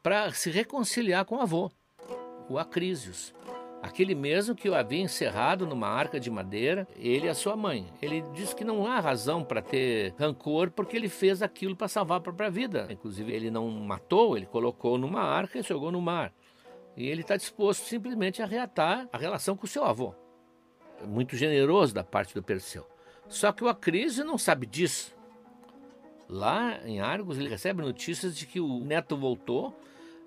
para 0.01 0.31
se 0.31 0.49
reconciliar 0.49 1.25
com 1.25 1.37
o 1.37 1.41
avô, 1.41 1.71
o 2.49 2.57
Acrísios. 2.57 3.33
Aquele 3.81 4.15
mesmo 4.15 4.55
que 4.55 4.67
o 4.67 4.73
havia 4.73 5.01
encerrado 5.01 5.67
numa 5.67 5.87
arca 5.87 6.19
de 6.19 6.31
madeira, 6.31 6.87
ele 6.95 7.27
e 7.27 7.29
a 7.29 7.35
sua 7.35 7.55
mãe. 7.55 7.85
Ele 8.01 8.23
diz 8.33 8.51
que 8.51 8.63
não 8.63 8.87
há 8.87 8.99
razão 8.99 9.43
para 9.43 9.61
ter 9.61 10.15
rancor 10.17 10.71
porque 10.71 10.97
ele 10.97 11.07
fez 11.07 11.43
aquilo 11.43 11.75
para 11.75 11.87
salvar 11.87 12.17
a 12.17 12.21
própria 12.21 12.49
vida. 12.49 12.87
Inclusive, 12.89 13.31
ele 13.31 13.51
não 13.51 13.69
matou, 13.69 14.35
ele 14.35 14.47
colocou 14.47 14.97
numa 14.97 15.21
arca 15.21 15.59
e 15.59 15.61
jogou 15.61 15.91
no 15.91 16.01
mar. 16.01 16.33
E 16.97 17.07
ele 17.07 17.21
está 17.21 17.37
disposto 17.37 17.83
simplesmente 17.83 18.41
a 18.41 18.45
reatar 18.47 19.07
a 19.13 19.17
relação 19.19 19.55
com 19.55 19.65
o 19.65 19.69
seu 19.69 19.83
avô. 19.83 20.15
Muito 21.05 21.35
generoso 21.35 21.93
da 21.93 22.03
parte 22.03 22.33
do 22.33 22.41
Perseu. 22.41 22.87
Só 23.27 23.51
que 23.51 23.63
o 23.63 23.67
Acrísio 23.67 24.25
não 24.25 24.37
sabe 24.37 24.65
disso. 24.65 25.14
Lá 26.27 26.79
em 26.85 26.99
Argos, 26.99 27.37
ele 27.37 27.49
recebe 27.49 27.81
notícias 27.81 28.35
de 28.35 28.45
que 28.45 28.59
o 28.59 28.83
neto 28.83 29.15
voltou 29.15 29.77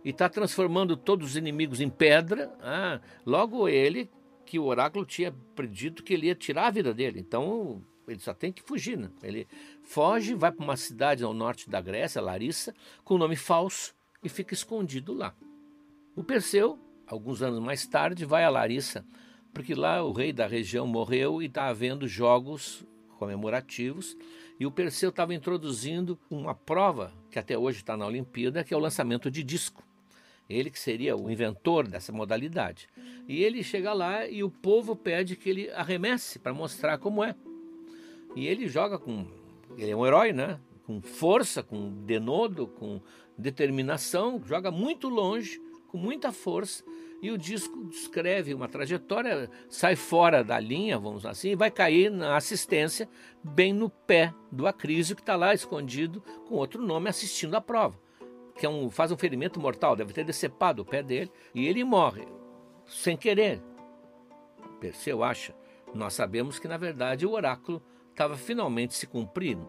e 0.05 0.11
está 0.11 0.29
transformando 0.29 0.97
todos 0.97 1.31
os 1.31 1.37
inimigos 1.37 1.81
em 1.81 1.91
pedra. 1.91 2.53
Ah, 2.61 3.01
logo 3.27 3.69
ele, 3.69 4.09
que 4.47 4.59
o 4.59 4.65
oráculo 4.65 5.05
tinha 5.05 5.35
predito 5.55 6.03
que 6.03 6.15
ele 6.15 6.29
ia 6.29 6.35
tirar 6.35 6.69
a 6.69 6.71
vida 6.71 6.95
dele. 6.95 7.21
Então 7.21 7.83
ele 8.07 8.21
só 8.21 8.33
tem 8.33 8.53
que 8.53 8.63
fugir. 8.63 8.97
Né? 8.97 9.11
Ele 9.23 9.47
foge, 9.83 10.35
vai 10.35 10.53
para 10.53 10.65
uma 10.65 10.77
cidade 10.77 11.25
ao 11.25 11.35
norte 11.35 11.69
da 11.69 11.81
Grécia, 11.81 12.23
Larissa, 12.23 12.75
com 13.05 13.17
um 13.17 13.19
nome 13.19 13.37
falso 13.37 13.95
e 14.23 14.29
fica 14.29 14.55
escondido 14.55 15.13
lá. 15.13 15.35
O 16.17 16.25
Perseu, 16.25 16.79
alguns 17.07 17.43
anos 17.43 17.61
mais 17.61 17.87
tarde, 17.87 18.25
vai 18.25 18.45
a 18.45 18.51
Larissa, 18.51 19.05
porque 19.53 19.75
lá 19.75 20.03
o 20.03 20.13
rei 20.13 20.33
da 20.33 20.47
região 20.47 20.87
morreu 20.87 21.43
e 21.43 21.47
está 21.47 21.67
havendo 21.67 22.09
jogos 22.09 22.85
comemorativos 23.19 24.17
e 24.59 24.67
o 24.67 24.73
Perseu 24.73 25.11
estava 25.11 25.35
introduzindo 25.35 26.19
uma 26.31 26.55
prova 26.55 27.13
que 27.31 27.39
até 27.39 27.57
hoje 27.57 27.79
está 27.79 27.97
na 27.97 28.07
Olimpíada, 28.07 28.65
que 28.65 28.75
é 28.75 28.77
o 28.77 28.81
lançamento 28.81 29.31
de 29.31 29.45
disco. 29.45 29.85
Ele 30.49 30.71
que 30.71 30.79
seria 30.79 31.15
o 31.15 31.31
inventor 31.31 31.87
dessa 31.87 32.11
modalidade. 32.11 32.89
E 33.29 33.45
ele 33.45 33.63
chega 33.63 33.93
lá 33.93 34.27
e 34.27 34.43
o 34.43 34.51
povo 34.51 34.97
pede 34.97 35.37
que 35.37 35.51
ele 35.51 35.71
arremesse 35.71 36.39
para 36.39 36.55
mostrar 36.55 36.99
como 36.99 37.23
é. 37.23 37.35
E 38.35 38.47
ele 38.47 38.67
joga 38.67 38.99
com. 38.99 39.27
Ele 39.77 39.91
é 39.91 39.97
um 39.97 40.07
herói, 40.07 40.33
né? 40.33 40.59
Com 40.85 41.03
força, 41.03 41.63
com 41.63 41.91
denodo, 42.05 42.67
com 42.67 43.01
determinação, 43.37 44.43
joga 44.45 44.71
muito 44.71 45.09
longe, 45.09 45.61
com 45.89 45.99
muita 45.99 46.33
força. 46.33 46.83
E 47.21 47.31
o 47.31 47.39
disco 47.39 47.85
descreve 47.87 48.55
uma 48.55 48.69
trajetória, 48.69 49.51
sai 49.69 49.97
fora 49.97 50.45
da 50.45 50.59
linha, 50.61 50.99
vamos 50.99 51.27
assim, 51.27 51.51
e 51.51 51.57
vai 51.57 51.71
cair 51.71 52.11
na 52.11 52.37
assistência, 52.37 53.09
bem 53.43 53.73
no 53.73 53.91
pé 53.91 54.33
do 54.53 54.67
Acrísio, 54.67 55.17
que 55.17 55.23
está 55.23 55.35
lá 55.35 55.53
escondido 55.53 56.23
com 56.49 56.55
outro 56.55 56.81
nome 56.81 57.09
assistindo 57.09 57.57
a 57.57 57.61
prova 57.61 57.99
que 58.59 58.67
é 58.67 58.69
um, 58.69 58.91
faz 58.91 59.13
um 59.13 59.17
ferimento 59.17 59.61
mortal, 59.61 59.95
deve 59.95 60.13
ter 60.13 60.25
decepado 60.25 60.83
o 60.83 60.85
pé 60.85 61.03
dele, 61.03 61.31
e 61.55 61.67
ele 61.67 61.85
morre, 61.85 62.27
sem 62.87 63.17
querer. 63.17 63.63
Perseu 64.81 65.23
acha. 65.23 65.55
Nós 65.95 66.13
sabemos 66.13 66.59
que, 66.59 66.69
na 66.69 66.77
verdade, 66.77 67.25
o 67.25 67.33
oráculo 67.33 67.81
estava 68.11 68.37
finalmente 68.37 68.95
se 68.95 69.07
cumprindo. 69.07 69.67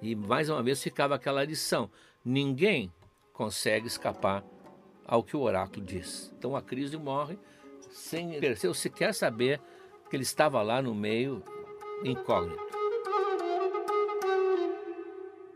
E 0.00 0.14
mais 0.14 0.48
uma 0.48 0.62
vez 0.62 0.82
ficava 0.82 1.16
aquela 1.16 1.44
lição: 1.44 1.90
ninguém 2.24 2.92
consegue 3.32 3.88
escapar 3.88 4.44
ao 5.06 5.22
que 5.22 5.36
o 5.36 5.40
oráculo 5.40 5.84
diz. 5.84 6.32
Então 6.36 6.56
a 6.56 6.62
crise 6.62 6.96
morre 6.96 7.38
sem 7.90 8.38
Perseu 8.40 8.74
sequer 8.74 9.14
saber 9.14 9.60
que 10.10 10.16
ele 10.16 10.22
estava 10.22 10.62
lá 10.62 10.82
no 10.82 10.94
meio 10.94 11.42
incógnito. 12.04 12.64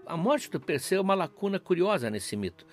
A 0.07 0.17
morte 0.17 0.51
do 0.51 0.59
Perseu 0.59 0.99
é 0.99 1.03
uma 1.03 1.15
lacuna 1.15 1.61
curiosa 1.61 2.11
nesse 2.11 2.37
mito. 2.37 2.67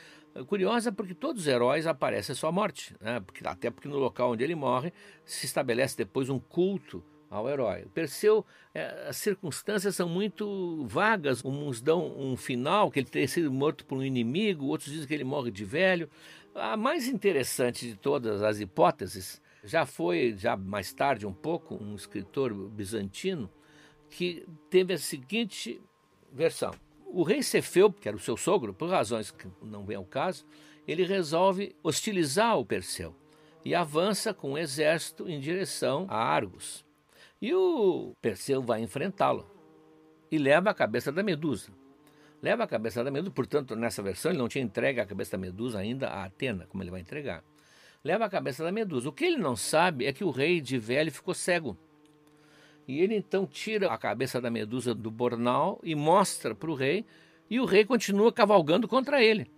Curiosa 0.48 0.92
porque 0.92 1.14
todos 1.14 1.44
os 1.44 1.48
heróis 1.48 1.88
aparecem 1.88 2.34
a 2.34 2.36
sua 2.36 2.52
morte, 2.52 2.96
né? 3.00 3.20
porque, 3.20 3.48
até 3.48 3.70
porque 3.70 3.88
no 3.88 3.98
local 3.98 4.32
onde 4.32 4.44
ele 4.44 4.56
morre 4.56 4.94
se 5.26 5.46
estabelece 5.46 5.98
depois 5.98 6.30
um 6.30 6.40
culto 6.40 7.04
ao 7.30 7.50
herói. 7.50 7.86
O 7.86 8.46
é, 8.74 9.08
as 9.10 9.18
circunstâncias 9.18 9.96
são 9.96 10.08
muito 10.08 10.86
vagas. 10.88 11.44
Uns 11.44 11.82
dão 11.82 12.18
um 12.18 12.38
final, 12.38 12.90
que 12.90 13.00
ele 13.00 13.10
teria 13.10 13.28
sido 13.28 13.52
morto 13.52 13.86
por 13.86 13.98
um 13.98 14.04
inimigo, 14.04 14.66
outros 14.66 14.92
dizem 14.92 15.08
que 15.08 15.14
ele 15.14 15.24
morre 15.24 15.52
de 15.52 15.66
velho. 15.66 16.10
A 16.60 16.76
mais 16.76 17.08
interessante 17.08 17.88
de 17.88 17.96
todas 17.96 18.42
as 18.42 18.60
hipóteses 18.60 19.40
já 19.64 19.86
foi, 19.86 20.36
já 20.36 20.58
mais 20.58 20.92
tarde 20.92 21.28
um 21.28 21.34
pouco, 21.34 21.76
um 21.76 21.94
escritor 21.94 22.52
bizantino 22.52 23.48
que 24.10 24.44
teve 24.68 24.94
a 24.94 24.98
seguinte 24.98 25.80
versão. 26.34 26.74
O 27.06 27.22
rei 27.22 27.44
Cefeu, 27.44 27.94
que 27.94 28.08
era 28.08 28.18
o 28.18 28.20
seu 28.20 28.36
sogro, 28.36 28.74
por 28.74 28.90
razões 28.90 29.30
que 29.30 29.48
não 29.62 29.86
vem 29.86 29.98
ao 29.98 30.04
caso, 30.04 30.48
ele 30.88 31.04
resolve 31.04 31.76
hostilizar 31.84 32.58
o 32.58 32.66
Perseu 32.66 33.16
e 33.64 33.76
avança 33.76 34.34
com 34.34 34.54
um 34.54 34.58
exército 34.58 35.30
em 35.30 35.40
direção 35.40 36.08
a 36.10 36.18
Argos. 36.18 36.84
E 37.40 37.54
o 37.54 38.14
Perseu 38.20 38.64
vai 38.64 38.82
enfrentá-lo 38.82 39.46
e 40.32 40.40
leva 40.40 40.72
a 40.72 40.74
cabeça 40.74 41.12
da 41.12 41.22
Medusa. 41.22 41.72
Leva 42.42 42.64
a 42.64 42.68
cabeça 42.68 43.04
da 43.04 43.10
Medusa, 43.10 43.32
portanto, 43.32 43.76
nessa 43.76 44.04
versão 44.04 44.32
ele 44.32 44.38
não 44.38 44.48
tinha 44.48 44.64
entregue 44.64 45.00
a 45.00 45.06
cabeça 45.06 45.32
da 45.32 45.38
Medusa 45.38 45.80
ainda 45.80 46.10
a 46.10 46.26
Atena, 46.26 46.68
como 46.68 46.84
ele 46.84 46.92
vai 46.92 47.02
entregar. 47.02 47.44
Leva 48.04 48.26
a 48.26 48.30
cabeça 48.30 48.64
da 48.64 48.72
Medusa. 48.72 49.10
O 49.10 49.12
que 49.12 49.26
ele 49.26 49.38
não 49.38 49.56
sabe 49.56 50.06
é 50.06 50.14
que 50.14 50.24
o 50.24 50.30
rei 50.30 50.62
de 50.62 50.78
velho 50.78 51.12
ficou 51.12 51.34
cego. 51.34 51.78
E 52.88 53.02
ele 53.02 53.16
então 53.16 53.46
tira 53.46 53.92
a 53.92 53.98
cabeça 53.98 54.40
da 54.40 54.50
medusa 54.50 54.96
do 54.96 55.12
bornal 55.12 55.80
e 55.84 55.94
mostra 55.94 56.56
para 56.56 56.72
o 56.72 56.74
rei, 56.74 57.06
e 57.50 57.60
o 57.60 57.66
rei 57.66 57.84
continua 57.84 58.32
cavalgando 58.32 58.88
contra 58.88 59.22
ele. 59.22 59.52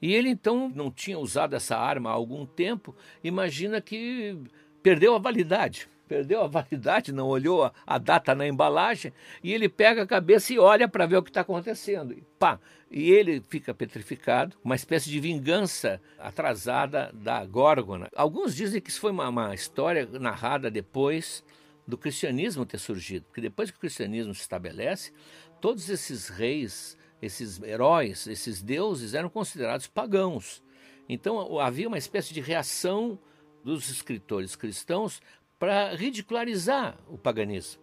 E 0.00 0.14
ele 0.14 0.30
então 0.30 0.72
não 0.74 0.90
tinha 0.90 1.18
usado 1.18 1.54
essa 1.54 1.76
arma 1.76 2.08
há 2.08 2.12
algum 2.12 2.46
tempo, 2.46 2.96
imagina 3.22 3.80
que 3.80 4.38
perdeu 4.82 5.14
a 5.14 5.18
validade. 5.18 5.88
Perdeu 6.08 6.42
a 6.42 6.46
validade, 6.46 7.12
não 7.12 7.28
olhou 7.28 7.64
a, 7.64 7.72
a 7.86 7.98
data 7.98 8.34
na 8.34 8.46
embalagem, 8.46 9.12
e 9.42 9.52
ele 9.52 9.68
pega 9.68 10.02
a 10.02 10.06
cabeça 10.06 10.52
e 10.52 10.58
olha 10.58 10.88
para 10.88 11.06
ver 11.06 11.18
o 11.18 11.22
que 11.22 11.30
está 11.30 11.42
acontecendo. 11.42 12.12
E 12.14 12.22
pá! 12.38 12.58
E 12.90 13.10
ele 13.10 13.42
fica 13.48 13.74
petrificado, 13.74 14.56
uma 14.64 14.74
espécie 14.74 15.10
de 15.10 15.20
vingança 15.20 16.00
atrasada 16.18 17.10
da 17.12 17.44
Górgona. 17.44 18.08
Alguns 18.16 18.56
dizem 18.56 18.80
que 18.80 18.88
isso 18.88 19.00
foi 19.00 19.10
uma, 19.10 19.28
uma 19.28 19.54
história 19.54 20.08
narrada 20.18 20.70
depois 20.70 21.44
do 21.86 21.98
cristianismo 21.98 22.64
ter 22.64 22.78
surgido. 22.78 23.26
Porque 23.26 23.42
depois 23.42 23.70
que 23.70 23.76
o 23.76 23.80
cristianismo 23.80 24.34
se 24.34 24.40
estabelece, 24.40 25.12
todos 25.60 25.90
esses 25.90 26.28
reis, 26.28 26.96
esses 27.20 27.60
heróis, 27.62 28.26
esses 28.26 28.62
deuses 28.62 29.12
eram 29.12 29.28
considerados 29.28 29.86
pagãos. 29.86 30.62
Então 31.08 31.58
havia 31.58 31.88
uma 31.88 31.98
espécie 31.98 32.32
de 32.32 32.40
reação 32.40 33.18
dos 33.64 33.90
escritores 33.90 34.56
cristãos 34.56 35.20
para 35.58 35.94
ridicularizar 35.94 36.98
o 37.08 37.18
paganismo. 37.18 37.82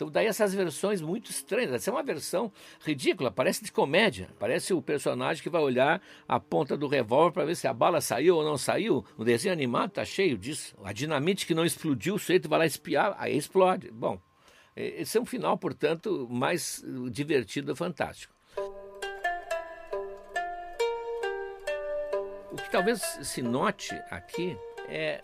Então, 0.00 0.10
daí 0.10 0.26
essas 0.26 0.54
versões 0.54 1.02
muito 1.02 1.30
estranhas. 1.30 1.74
Essa 1.74 1.90
é 1.90 1.92
uma 1.92 2.02
versão 2.02 2.50
ridícula, 2.80 3.30
parece 3.30 3.62
de 3.62 3.70
comédia. 3.70 4.30
Parece 4.38 4.72
o 4.72 4.80
personagem 4.80 5.42
que 5.42 5.50
vai 5.50 5.60
olhar 5.60 6.00
a 6.26 6.40
ponta 6.40 6.74
do 6.74 6.88
revólver 6.88 7.34
para 7.34 7.44
ver 7.44 7.54
se 7.54 7.68
a 7.68 7.74
bala 7.74 8.00
saiu 8.00 8.36
ou 8.36 8.42
não 8.42 8.56
saiu. 8.56 9.04
O 9.18 9.24
desenho 9.24 9.52
animado 9.52 9.90
está 9.90 10.02
cheio 10.02 10.38
disso. 10.38 10.74
A 10.82 10.94
dinamite 10.94 11.46
que 11.46 11.52
não 11.52 11.66
explodiu, 11.66 12.14
o 12.14 12.18
sujeito 12.18 12.48
vai 12.48 12.60
lá 12.60 12.64
espiar, 12.64 13.14
aí 13.18 13.36
explode. 13.36 13.90
Bom, 13.90 14.18
esse 14.74 15.18
é 15.18 15.20
um 15.20 15.26
final, 15.26 15.58
portanto, 15.58 16.26
mais 16.30 16.82
divertido 17.10 17.72
e 17.72 17.76
fantástico. 17.76 18.32
O 22.50 22.56
que 22.56 22.70
talvez 22.70 23.02
se 23.22 23.42
note 23.42 23.94
aqui 24.10 24.56
é 24.88 25.20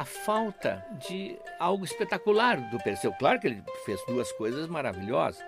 a 0.00 0.04
falta 0.06 0.82
de 1.06 1.38
algo 1.58 1.84
espetacular 1.84 2.58
do 2.70 2.78
Perseu. 2.78 3.12
Claro 3.18 3.38
que 3.38 3.46
ele 3.46 3.62
fez 3.84 4.00
duas 4.06 4.32
coisas 4.32 4.66
maravilhosas. 4.66 5.44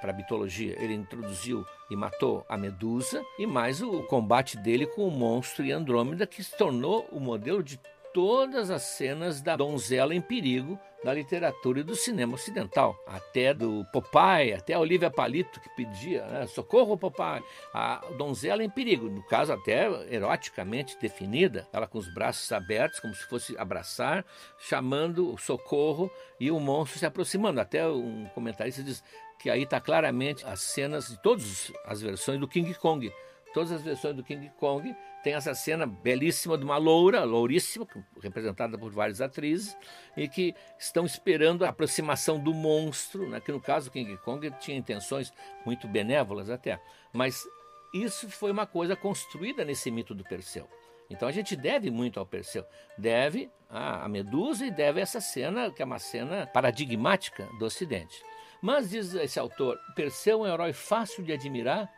Para 0.00 0.10
a 0.10 0.16
mitologia, 0.16 0.74
ele 0.82 0.94
introduziu 0.94 1.64
e 1.88 1.94
matou 1.94 2.44
a 2.48 2.56
Medusa 2.56 3.22
e 3.38 3.46
mais 3.46 3.80
o 3.80 4.02
combate 4.08 4.56
dele 4.56 4.84
com 4.84 5.06
o 5.06 5.12
monstro 5.12 5.64
e 5.64 5.70
Andrômeda 5.70 6.26
que 6.26 6.42
se 6.42 6.56
tornou 6.56 7.06
o 7.12 7.20
modelo 7.20 7.62
de 7.62 7.78
todas 8.12 8.68
as 8.68 8.82
cenas 8.82 9.40
da 9.40 9.54
donzela 9.54 10.12
em 10.12 10.20
perigo 10.20 10.76
da 11.04 11.12
literatura 11.12 11.80
e 11.80 11.82
do 11.82 11.94
cinema 11.94 12.34
ocidental, 12.34 12.96
até 13.06 13.52
do 13.52 13.84
Popeye, 13.92 14.54
até 14.54 14.74
a 14.74 14.78
Olivia 14.78 15.10
Palito 15.10 15.60
que 15.60 15.68
pedia, 15.70 16.24
né, 16.26 16.46
socorro 16.46 16.96
Popeye, 16.96 17.42
a 17.74 18.04
donzela 18.16 18.62
em 18.62 18.70
perigo, 18.70 19.08
no 19.08 19.22
caso 19.22 19.52
até 19.52 19.86
eroticamente 20.12 20.96
definida, 21.00 21.66
ela 21.72 21.86
com 21.86 21.98
os 21.98 22.12
braços 22.12 22.50
abertos 22.52 23.00
como 23.00 23.14
se 23.14 23.24
fosse 23.28 23.56
abraçar, 23.58 24.24
chamando 24.58 25.36
socorro 25.38 26.10
e 26.38 26.50
o 26.50 26.60
monstro 26.60 26.98
se 26.98 27.06
aproximando. 27.06 27.60
Até 27.60 27.86
um 27.86 28.26
comentarista 28.34 28.82
diz 28.82 29.02
que 29.38 29.50
aí 29.50 29.64
está 29.64 29.80
claramente 29.80 30.46
as 30.46 30.60
cenas 30.60 31.08
de 31.08 31.20
todas 31.20 31.72
as 31.84 32.00
versões 32.00 32.38
do 32.38 32.46
King 32.46 32.72
Kong, 32.74 33.12
todas 33.52 33.72
as 33.72 33.82
versões 33.82 34.14
do 34.14 34.22
King 34.22 34.50
Kong 34.58 34.94
tem 35.22 35.34
essa 35.34 35.54
cena 35.54 35.86
belíssima 35.86 36.58
de 36.58 36.64
uma 36.64 36.76
loura, 36.76 37.22
louríssima, 37.22 37.86
representada 38.20 38.76
por 38.76 38.90
várias 38.90 39.20
atrizes, 39.20 39.76
e 40.16 40.28
que 40.28 40.54
estão 40.78 41.06
esperando 41.06 41.64
a 41.64 41.68
aproximação 41.68 42.38
do 42.38 42.52
monstro, 42.52 43.28
né, 43.28 43.40
que 43.40 43.52
no 43.52 43.60
caso 43.60 43.90
King 43.90 44.16
Kong 44.18 44.50
tinha 44.60 44.76
intenções 44.76 45.32
muito 45.64 45.86
benévolas 45.86 46.50
até, 46.50 46.80
mas 47.12 47.46
isso 47.94 48.28
foi 48.30 48.50
uma 48.50 48.66
coisa 48.66 48.96
construída 48.96 49.64
nesse 49.64 49.90
mito 49.90 50.14
do 50.14 50.24
Perseu. 50.24 50.68
Então 51.08 51.28
a 51.28 51.32
gente 51.32 51.54
deve 51.54 51.90
muito 51.90 52.18
ao 52.18 52.26
Perseu, 52.26 52.64
deve 52.96 53.50
a 53.68 54.08
Medusa 54.08 54.66
e 54.66 54.70
deve 54.70 55.00
essa 55.00 55.20
cena, 55.20 55.70
que 55.70 55.82
é 55.82 55.84
uma 55.84 55.98
cena 55.98 56.46
paradigmática 56.46 57.48
do 57.58 57.66
Ocidente. 57.66 58.22
Mas, 58.62 58.90
diz 58.90 59.12
esse 59.14 59.38
autor, 59.40 59.78
Perseu 59.96 60.44
é 60.46 60.48
um 60.48 60.52
herói 60.52 60.72
fácil 60.72 61.24
de 61.24 61.32
admirar, 61.32 61.90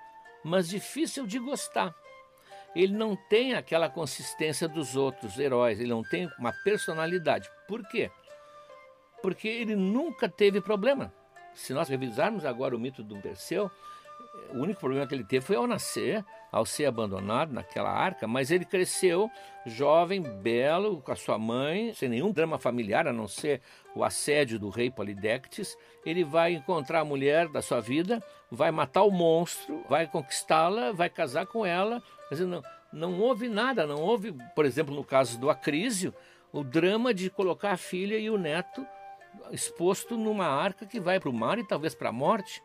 mas 0.43 0.69
difícil 0.69 1.27
de 1.27 1.39
gostar 1.39 1.95
ele 2.75 2.93
não 2.93 3.15
tem 3.15 3.55
aquela 3.55 3.89
consistência 3.89 4.67
dos 4.67 4.97
outros 4.97 5.39
heróis, 5.39 5.79
ele 5.79 5.91
não 5.91 6.03
tem 6.03 6.29
uma 6.39 6.53
personalidade. 6.65 7.49
Por 7.69 7.87
quê? 7.87 8.11
Porque 9.23 9.49
ele 9.49 9.77
nunca 9.77 10.29
teve 10.29 10.61
problema. 10.61 11.13
Se 11.55 11.73
nós 11.73 11.89
revisarmos 11.89 12.45
agora 12.45 12.75
o 12.75 12.79
mito 12.79 13.03
do 13.03 13.17
Perseu, 13.21 13.71
o 14.53 14.59
único 14.59 14.81
problema 14.81 15.07
que 15.07 15.15
ele 15.15 15.25
teve 15.25 15.45
foi 15.45 15.57
ao 15.57 15.67
nascer, 15.67 16.25
ao 16.51 16.65
ser 16.65 16.87
abandonado 16.87 17.53
naquela 17.53 17.91
arca, 17.91 18.27
mas 18.27 18.51
ele 18.51 18.65
cresceu 18.65 19.31
jovem, 19.67 20.23
belo, 20.23 21.01
com 21.01 21.11
a 21.11 21.17
sua 21.17 21.39
mãe, 21.39 21.93
sem 21.95 22.09
nenhum 22.09 22.31
drama 22.31 22.59
familiar, 22.59 23.09
a 23.09 23.13
não 23.13 23.27
ser 23.27 23.61
o 23.95 24.05
assédio 24.05 24.59
do 24.59 24.69
rei 24.69 24.91
Polidectes. 24.91 25.77
Ele 26.05 26.23
vai 26.23 26.53
encontrar 26.53 27.01
a 27.01 27.05
mulher 27.05 27.49
da 27.49 27.61
sua 27.61 27.81
vida, 27.81 28.23
vai 28.51 28.71
matar 28.71 29.03
o 29.03 29.11
monstro, 29.11 29.83
vai 29.89 30.07
conquistá-la, 30.07 30.93
vai 30.93 31.11
casar 31.11 31.47
com 31.47 31.67
ela, 31.67 32.03
dizer, 32.31 32.47
não, 32.47 32.63
não 32.93 33.21
houve 33.21 33.49
nada, 33.49 33.87
não 33.87 34.01
houve, 34.01 34.33
por 34.55 34.65
exemplo, 34.65 34.95
no 34.95 35.05
caso 35.05 35.39
do 35.39 35.51
Acrísio, 35.51 36.15
o 36.53 36.63
drama 36.63 37.13
de 37.13 37.29
colocar 37.31 37.73
a 37.73 37.77
filha 37.77 38.17
e 38.17 38.31
o 38.31 38.39
neto 38.39 38.87
exposto 39.51 40.17
numa 40.17 40.47
arca 40.47 40.87
que 40.87 41.01
vai 41.01 41.19
para 41.19 41.29
o 41.29 41.33
mar 41.33 41.59
e 41.59 41.67
talvez 41.67 41.95
para 41.95 42.11
a 42.11 42.13
morte. 42.13 42.63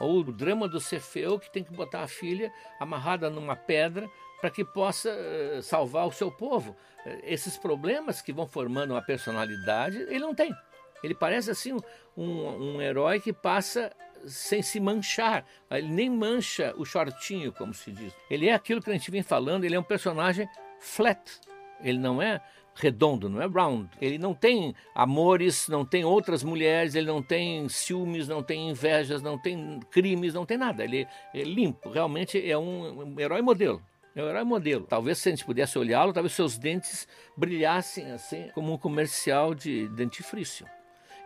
Ou 0.00 0.20
o 0.20 0.32
drama 0.32 0.68
do 0.68 0.80
Cefeu, 0.80 1.38
que 1.38 1.50
tem 1.50 1.64
que 1.64 1.72
botar 1.72 2.02
a 2.02 2.08
filha 2.08 2.52
amarrada 2.78 3.28
numa 3.28 3.56
pedra 3.56 4.08
para 4.40 4.50
que 4.50 4.64
possa 4.64 5.10
eh, 5.10 5.60
salvar 5.62 6.06
o 6.06 6.12
seu 6.12 6.30
povo. 6.30 6.76
Esses 7.24 7.56
problemas 7.56 8.22
que 8.22 8.32
vão 8.32 8.46
formando 8.46 8.92
uma 8.92 9.02
personalidade, 9.02 9.98
ele 10.02 10.20
não 10.20 10.34
tem. 10.34 10.54
Ele 11.02 11.14
parece 11.14 11.50
assim 11.50 11.76
um, 12.16 12.76
um 12.76 12.82
herói 12.82 13.20
que 13.20 13.32
passa 13.32 13.92
sem 14.26 14.62
se 14.62 14.80
manchar. 14.80 15.44
Ele 15.70 15.88
nem 15.88 16.10
mancha 16.10 16.74
o 16.76 16.84
shortinho, 16.84 17.52
como 17.52 17.72
se 17.74 17.92
diz. 17.92 18.12
Ele 18.30 18.48
é 18.48 18.54
aquilo 18.54 18.82
que 18.82 18.90
a 18.90 18.92
gente 18.92 19.10
vem 19.10 19.22
falando, 19.22 19.64
ele 19.64 19.74
é 19.74 19.80
um 19.80 19.84
personagem 19.84 20.48
flat. 20.80 21.40
Ele 21.80 21.98
não 21.98 22.20
é 22.20 22.40
redondo, 22.78 23.28
não 23.28 23.42
é 23.42 23.46
round. 23.46 23.90
Ele 24.00 24.18
não 24.18 24.32
tem 24.32 24.74
amores, 24.94 25.68
não 25.68 25.84
tem 25.84 26.04
outras 26.04 26.42
mulheres, 26.42 26.94
ele 26.94 27.06
não 27.06 27.22
tem 27.22 27.68
ciúmes, 27.68 28.28
não 28.28 28.42
tem 28.42 28.70
invejas, 28.70 29.20
não 29.20 29.36
tem 29.36 29.80
crimes, 29.90 30.32
não 30.32 30.46
tem 30.46 30.56
nada. 30.56 30.84
Ele 30.84 31.06
é 31.34 31.42
limpo, 31.42 31.90
realmente 31.90 32.38
é 32.48 32.56
um, 32.56 33.02
um 33.02 33.20
herói 33.20 33.42
modelo. 33.42 33.82
É 34.14 34.22
um 34.22 34.28
herói 34.28 34.44
modelo. 34.44 34.86
Talvez 34.86 35.18
se 35.18 35.28
a 35.28 35.32
gente 35.32 35.44
pudesse 35.44 35.78
olhá-lo, 35.78 36.12
talvez 36.12 36.32
seus 36.32 36.56
dentes 36.56 37.06
brilhassem 37.36 38.10
assim 38.12 38.48
como 38.54 38.72
um 38.72 38.78
comercial 38.78 39.54
de 39.54 39.88
dentifrício. 39.88 40.66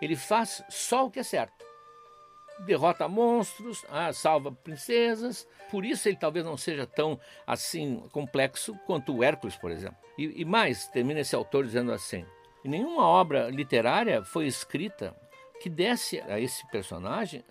Ele 0.01 0.17
faz 0.17 0.65
só 0.69 1.07
o 1.07 1.11
que 1.11 1.21
é 1.21 1.23
certo 1.23 1.72
derrota 2.65 3.09
monstros, 3.09 3.85
ah, 3.89 4.13
salva 4.13 4.53
princesas. 4.53 5.47
Por 5.71 5.85
isso 5.85 6.09
ele 6.09 6.17
talvez 6.17 6.45
não 6.45 6.57
seja 6.57 6.87
tão 6.87 7.19
assim 7.47 8.03
complexo 8.13 8.75
quanto 8.87 9.17
o 9.17 9.23
Hércules, 9.23 9.57
por 9.57 9.71
exemplo. 9.71 9.97
E, 10.19 10.43
e 10.43 10.45
mais, 10.45 10.87
termina 10.89 11.21
esse 11.21 11.35
autor 11.35 11.65
dizendo 11.65 11.93
assim: 11.93 12.25
nenhuma 12.65 13.07
obra 13.07 13.49
literária 13.49 14.25
foi 14.25 14.47
escrita 14.47 15.17
que 15.61 15.71
desse 15.71 16.21
a 16.21 16.41
esse 16.41 16.67
personagem 16.71 17.45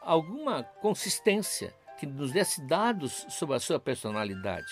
alguma 0.00 0.62
consistência, 0.62 1.74
que 1.98 2.06
nos 2.06 2.30
desse 2.30 2.64
dados 2.66 3.26
sobre 3.28 3.56
a 3.56 3.60
sua 3.60 3.80
personalidade. 3.80 4.66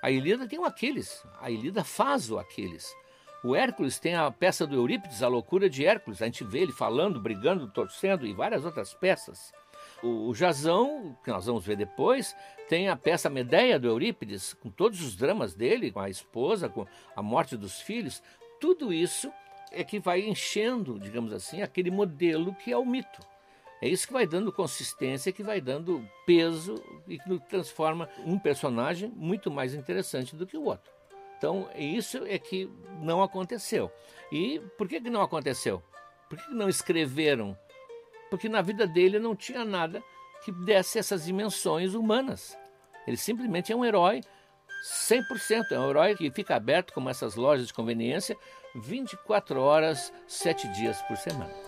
A 0.00 0.10
Ilíada 0.10 0.46
tem 0.46 0.58
o 0.58 0.64
Aquiles, 0.64 1.24
a 1.40 1.50
Ilíada 1.50 1.82
faz 1.82 2.30
o 2.30 2.38
Aquiles. 2.38 2.94
O 3.42 3.54
Hércules 3.54 4.00
tem 4.00 4.16
a 4.16 4.30
peça 4.32 4.66
do 4.66 4.74
Eurípides, 4.74 5.22
A 5.22 5.28
Loucura 5.28 5.70
de 5.70 5.86
Hércules. 5.86 6.20
A 6.20 6.24
gente 6.24 6.42
vê 6.42 6.60
ele 6.60 6.72
falando, 6.72 7.20
brigando, 7.20 7.68
torcendo 7.68 8.26
e 8.26 8.32
várias 8.32 8.64
outras 8.64 8.92
peças. 8.92 9.52
O, 10.02 10.28
o 10.28 10.34
Jazão, 10.34 11.16
que 11.22 11.30
nós 11.30 11.46
vamos 11.46 11.64
ver 11.64 11.76
depois, 11.76 12.34
tem 12.68 12.88
a 12.88 12.96
peça 12.96 13.30
Medeia 13.30 13.78
do 13.78 13.86
Eurípides, 13.86 14.54
com 14.54 14.70
todos 14.70 15.00
os 15.02 15.14
dramas 15.14 15.54
dele, 15.54 15.92
com 15.92 16.00
a 16.00 16.10
esposa, 16.10 16.68
com 16.68 16.84
a 17.14 17.22
morte 17.22 17.56
dos 17.56 17.80
filhos. 17.80 18.20
Tudo 18.60 18.92
isso 18.92 19.32
é 19.70 19.84
que 19.84 20.00
vai 20.00 20.20
enchendo, 20.20 20.98
digamos 20.98 21.32
assim, 21.32 21.62
aquele 21.62 21.92
modelo 21.92 22.52
que 22.56 22.72
é 22.72 22.76
o 22.76 22.84
mito. 22.84 23.20
É 23.80 23.88
isso 23.88 24.08
que 24.08 24.12
vai 24.12 24.26
dando 24.26 24.52
consistência, 24.52 25.32
que 25.32 25.44
vai 25.44 25.60
dando 25.60 26.04
peso 26.26 26.74
e 27.06 27.16
que 27.16 27.38
transforma 27.48 28.08
um 28.26 28.36
personagem 28.36 29.12
muito 29.14 29.48
mais 29.48 29.74
interessante 29.74 30.34
do 30.34 30.44
que 30.44 30.56
o 30.56 30.64
outro. 30.64 30.97
Então, 31.38 31.68
isso 31.76 32.18
é 32.26 32.38
que 32.38 32.68
não 33.00 33.22
aconteceu. 33.22 33.90
E 34.30 34.60
por 34.76 34.88
que, 34.88 35.00
que 35.00 35.08
não 35.08 35.22
aconteceu? 35.22 35.80
Por 36.28 36.36
que, 36.36 36.44
que 36.46 36.54
não 36.54 36.68
escreveram? 36.68 37.56
Porque 38.28 38.48
na 38.48 38.60
vida 38.60 38.86
dele 38.86 39.20
não 39.20 39.36
tinha 39.36 39.64
nada 39.64 40.02
que 40.44 40.52
desse 40.52 40.98
essas 40.98 41.24
dimensões 41.24 41.94
humanas. 41.94 42.58
Ele 43.06 43.16
simplesmente 43.16 43.72
é 43.72 43.76
um 43.76 43.84
herói 43.84 44.20
100%. 44.84 45.72
É 45.72 45.78
um 45.78 45.88
herói 45.88 46.16
que 46.16 46.30
fica 46.30 46.56
aberto, 46.56 46.92
como 46.92 47.08
essas 47.08 47.36
lojas 47.36 47.68
de 47.68 47.72
conveniência, 47.72 48.36
24 48.74 49.60
horas, 49.60 50.12
7 50.26 50.68
dias 50.74 51.00
por 51.02 51.16
semana. 51.16 51.67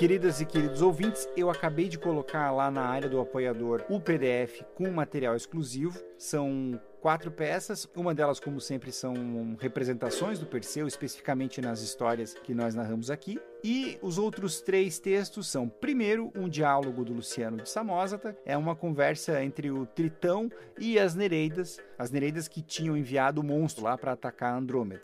Queridas 0.00 0.40
e 0.40 0.46
queridos 0.46 0.80
ouvintes, 0.80 1.28
eu 1.36 1.50
acabei 1.50 1.86
de 1.86 1.98
colocar 1.98 2.50
lá 2.52 2.70
na 2.70 2.80
área 2.80 3.06
do 3.06 3.20
apoiador 3.20 3.84
o 3.86 4.00
PDF 4.00 4.62
com 4.74 4.90
material 4.90 5.36
exclusivo. 5.36 6.02
São 6.16 6.80
quatro 7.02 7.30
peças, 7.30 7.86
uma 7.94 8.14
delas, 8.14 8.40
como 8.40 8.62
sempre, 8.62 8.92
são 8.92 9.14
representações 9.60 10.38
do 10.38 10.46
Perseu, 10.46 10.88
especificamente 10.88 11.60
nas 11.60 11.82
histórias 11.82 12.32
que 12.32 12.54
nós 12.54 12.74
narramos 12.74 13.10
aqui. 13.10 13.38
E 13.62 13.98
os 14.00 14.16
outros 14.16 14.62
três 14.62 14.98
textos 14.98 15.48
são, 15.48 15.68
primeiro, 15.68 16.32
um 16.34 16.48
diálogo 16.48 17.04
do 17.04 17.12
Luciano 17.12 17.58
de 17.58 17.68
Samosata, 17.68 18.34
é 18.46 18.56
uma 18.56 18.74
conversa 18.74 19.44
entre 19.44 19.70
o 19.70 19.84
Tritão 19.84 20.50
e 20.78 20.98
as 20.98 21.14
Nereidas, 21.14 21.78
as 21.98 22.10
Nereidas 22.10 22.48
que 22.48 22.62
tinham 22.62 22.96
enviado 22.96 23.42
o 23.42 23.44
monstro 23.44 23.84
lá 23.84 23.98
para 23.98 24.12
atacar 24.12 24.56
Andrômeda. 24.56 25.02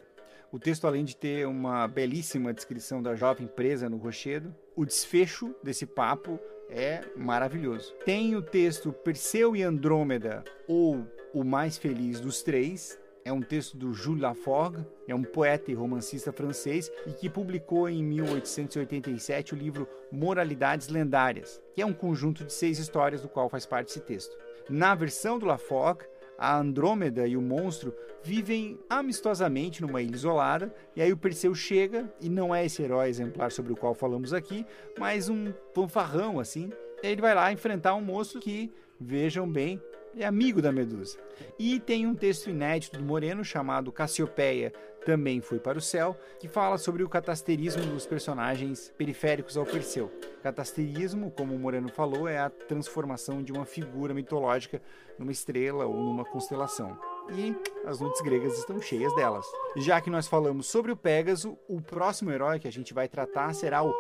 O 0.51 0.59
texto, 0.59 0.87
além 0.87 1.05
de 1.05 1.15
ter 1.15 1.47
uma 1.47 1.87
belíssima 1.87 2.55
descrição 2.55 3.03
da 3.03 3.15
jovem 3.15 3.47
presa 3.47 3.91
no 3.91 3.99
rochedo, 3.99 4.55
o 4.77 4.85
desfecho 4.85 5.55
desse 5.63 5.87
papo 5.87 6.39
é 6.69 7.03
maravilhoso. 7.17 7.95
Tem 8.05 8.37
o 8.37 8.43
texto 8.43 8.93
Perseu 8.93 9.57
e 9.57 9.63
Andrômeda, 9.63 10.45
ou 10.69 11.07
O 11.33 11.43
Mais 11.43 11.79
Feliz 11.79 12.21
dos 12.21 12.43
Três, 12.43 12.99
é 13.25 13.33
um 13.33 13.41
texto 13.41 13.77
do 13.77 13.93
Jules 13.93 14.23
Laforgue, 14.23 14.87
é 15.09 15.15
um 15.15 15.25
poeta 15.25 15.71
e 15.71 15.75
romancista 15.75 16.31
francês 16.31 16.93
e 17.07 17.11
que 17.11 17.29
publicou 17.29 17.89
em 17.89 18.03
1887 18.05 19.53
o 19.53 19.57
livro 19.57 19.89
Moralidades 20.13 20.89
Lendárias, 20.89 21.61
que 21.75 21.83
é 21.83 21.87
um 21.87 21.93
conjunto 21.93 22.45
de 22.45 22.53
seis 22.53 22.79
histórias 22.79 23.23
do 23.23 23.29
qual 23.29 23.49
faz 23.49 23.67
parte 23.67 23.89
esse 23.89 24.01
texto. 24.01 24.37
Na 24.69 24.95
versão 24.95 25.39
do 25.39 25.47
Laforgue, 25.47 26.05
a 26.39 26.59
Andrômeda 26.59 27.27
e 27.27 27.37
o 27.37 27.43
monstro 27.43 27.95
vivem 28.23 28.79
amistosamente 28.91 29.81
numa 29.81 30.03
ilha 30.03 30.15
isolada, 30.15 30.75
e 30.95 31.03
aí 31.03 31.13
o 31.13 31.17
Perseu 31.17 31.55
chega, 31.55 32.13
e 32.21 32.29
não 32.29 32.55
é 32.55 32.67
esse 32.67 32.83
herói 32.83 33.09
exemplar 33.09 33.53
sobre 33.53 33.73
o 33.73 33.77
qual 33.77 33.95
falamos 33.95 34.33
aqui, 34.33 34.67
mas 34.99 35.29
um 35.29 35.53
fanfarrão 35.75 36.41
assim. 36.41 36.71
Ele 37.03 37.21
vai 37.21 37.35
lá 37.35 37.53
enfrentar 37.53 37.95
um 37.95 38.01
monstro 38.01 38.41
que, 38.41 38.73
vejam 39.01 39.49
bem, 39.51 39.81
é 40.17 40.25
amigo 40.25 40.63
da 40.63 40.73
Medusa. 40.73 41.19
E 41.59 41.79
tem 41.79 42.07
um 42.07 42.15
texto 42.15 42.51
inédito 42.51 42.99
do 42.99 43.05
Moreno 43.05 43.45
chamado 43.45 43.93
Cassiopeia 43.93 44.73
também 45.07 45.41
foi 45.41 45.61
para 45.61 45.79
o 45.79 45.81
céu, 45.81 46.17
que 46.41 46.49
fala 46.49 46.77
sobre 46.77 47.05
o 47.05 47.09
catasterismo 47.09 47.87
dos 47.87 48.05
personagens 48.05 48.93
periféricos 48.99 49.57
ao 49.57 49.65
Perseu. 49.65 50.11
Catasterismo, 50.43 51.31
como 51.31 51.55
o 51.55 51.59
Moreno 51.59 51.89
falou, 51.89 52.27
é 52.27 52.39
a 52.39 52.51
transformação 52.51 53.41
de 53.41 53.53
uma 53.53 53.65
figura 53.65 54.13
mitológica 54.13 54.83
numa 55.17 55.31
estrela 55.31 55.87
ou 55.87 55.95
numa 55.95 56.25
constelação. 56.25 56.99
E 57.31 57.55
as 57.87 58.01
noites 58.01 58.21
gregas 58.21 58.59
estão 58.59 58.81
cheias 58.81 59.15
delas. 59.15 59.47
Já 59.77 60.01
que 60.01 60.11
nós 60.11 60.27
falamos 60.27 60.67
sobre 60.67 60.91
o 60.91 60.97
Pégaso, 60.97 61.57
o 61.69 61.81
próximo 61.81 62.33
herói 62.33 62.59
que 62.59 62.67
a 62.67 62.73
gente 62.73 62.93
vai 62.93 63.09
tratar 63.09 63.55
será 63.55 63.85
o 63.85 63.95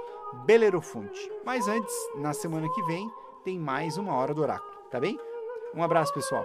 Belerofonte. 0.44 1.30
Mas 1.44 1.68
antes, 1.68 1.94
na 2.16 2.32
semana 2.32 2.68
que 2.74 2.82
vem, 2.82 3.08
tem 3.44 3.56
mais 3.60 3.96
uma 3.96 4.12
hora 4.12 4.34
do 4.34 4.42
oráculo, 4.42 4.72
tá 4.90 4.98
bem? 4.98 5.16
Um 5.76 5.82
abraço, 5.82 6.14
pessoal. 6.14 6.42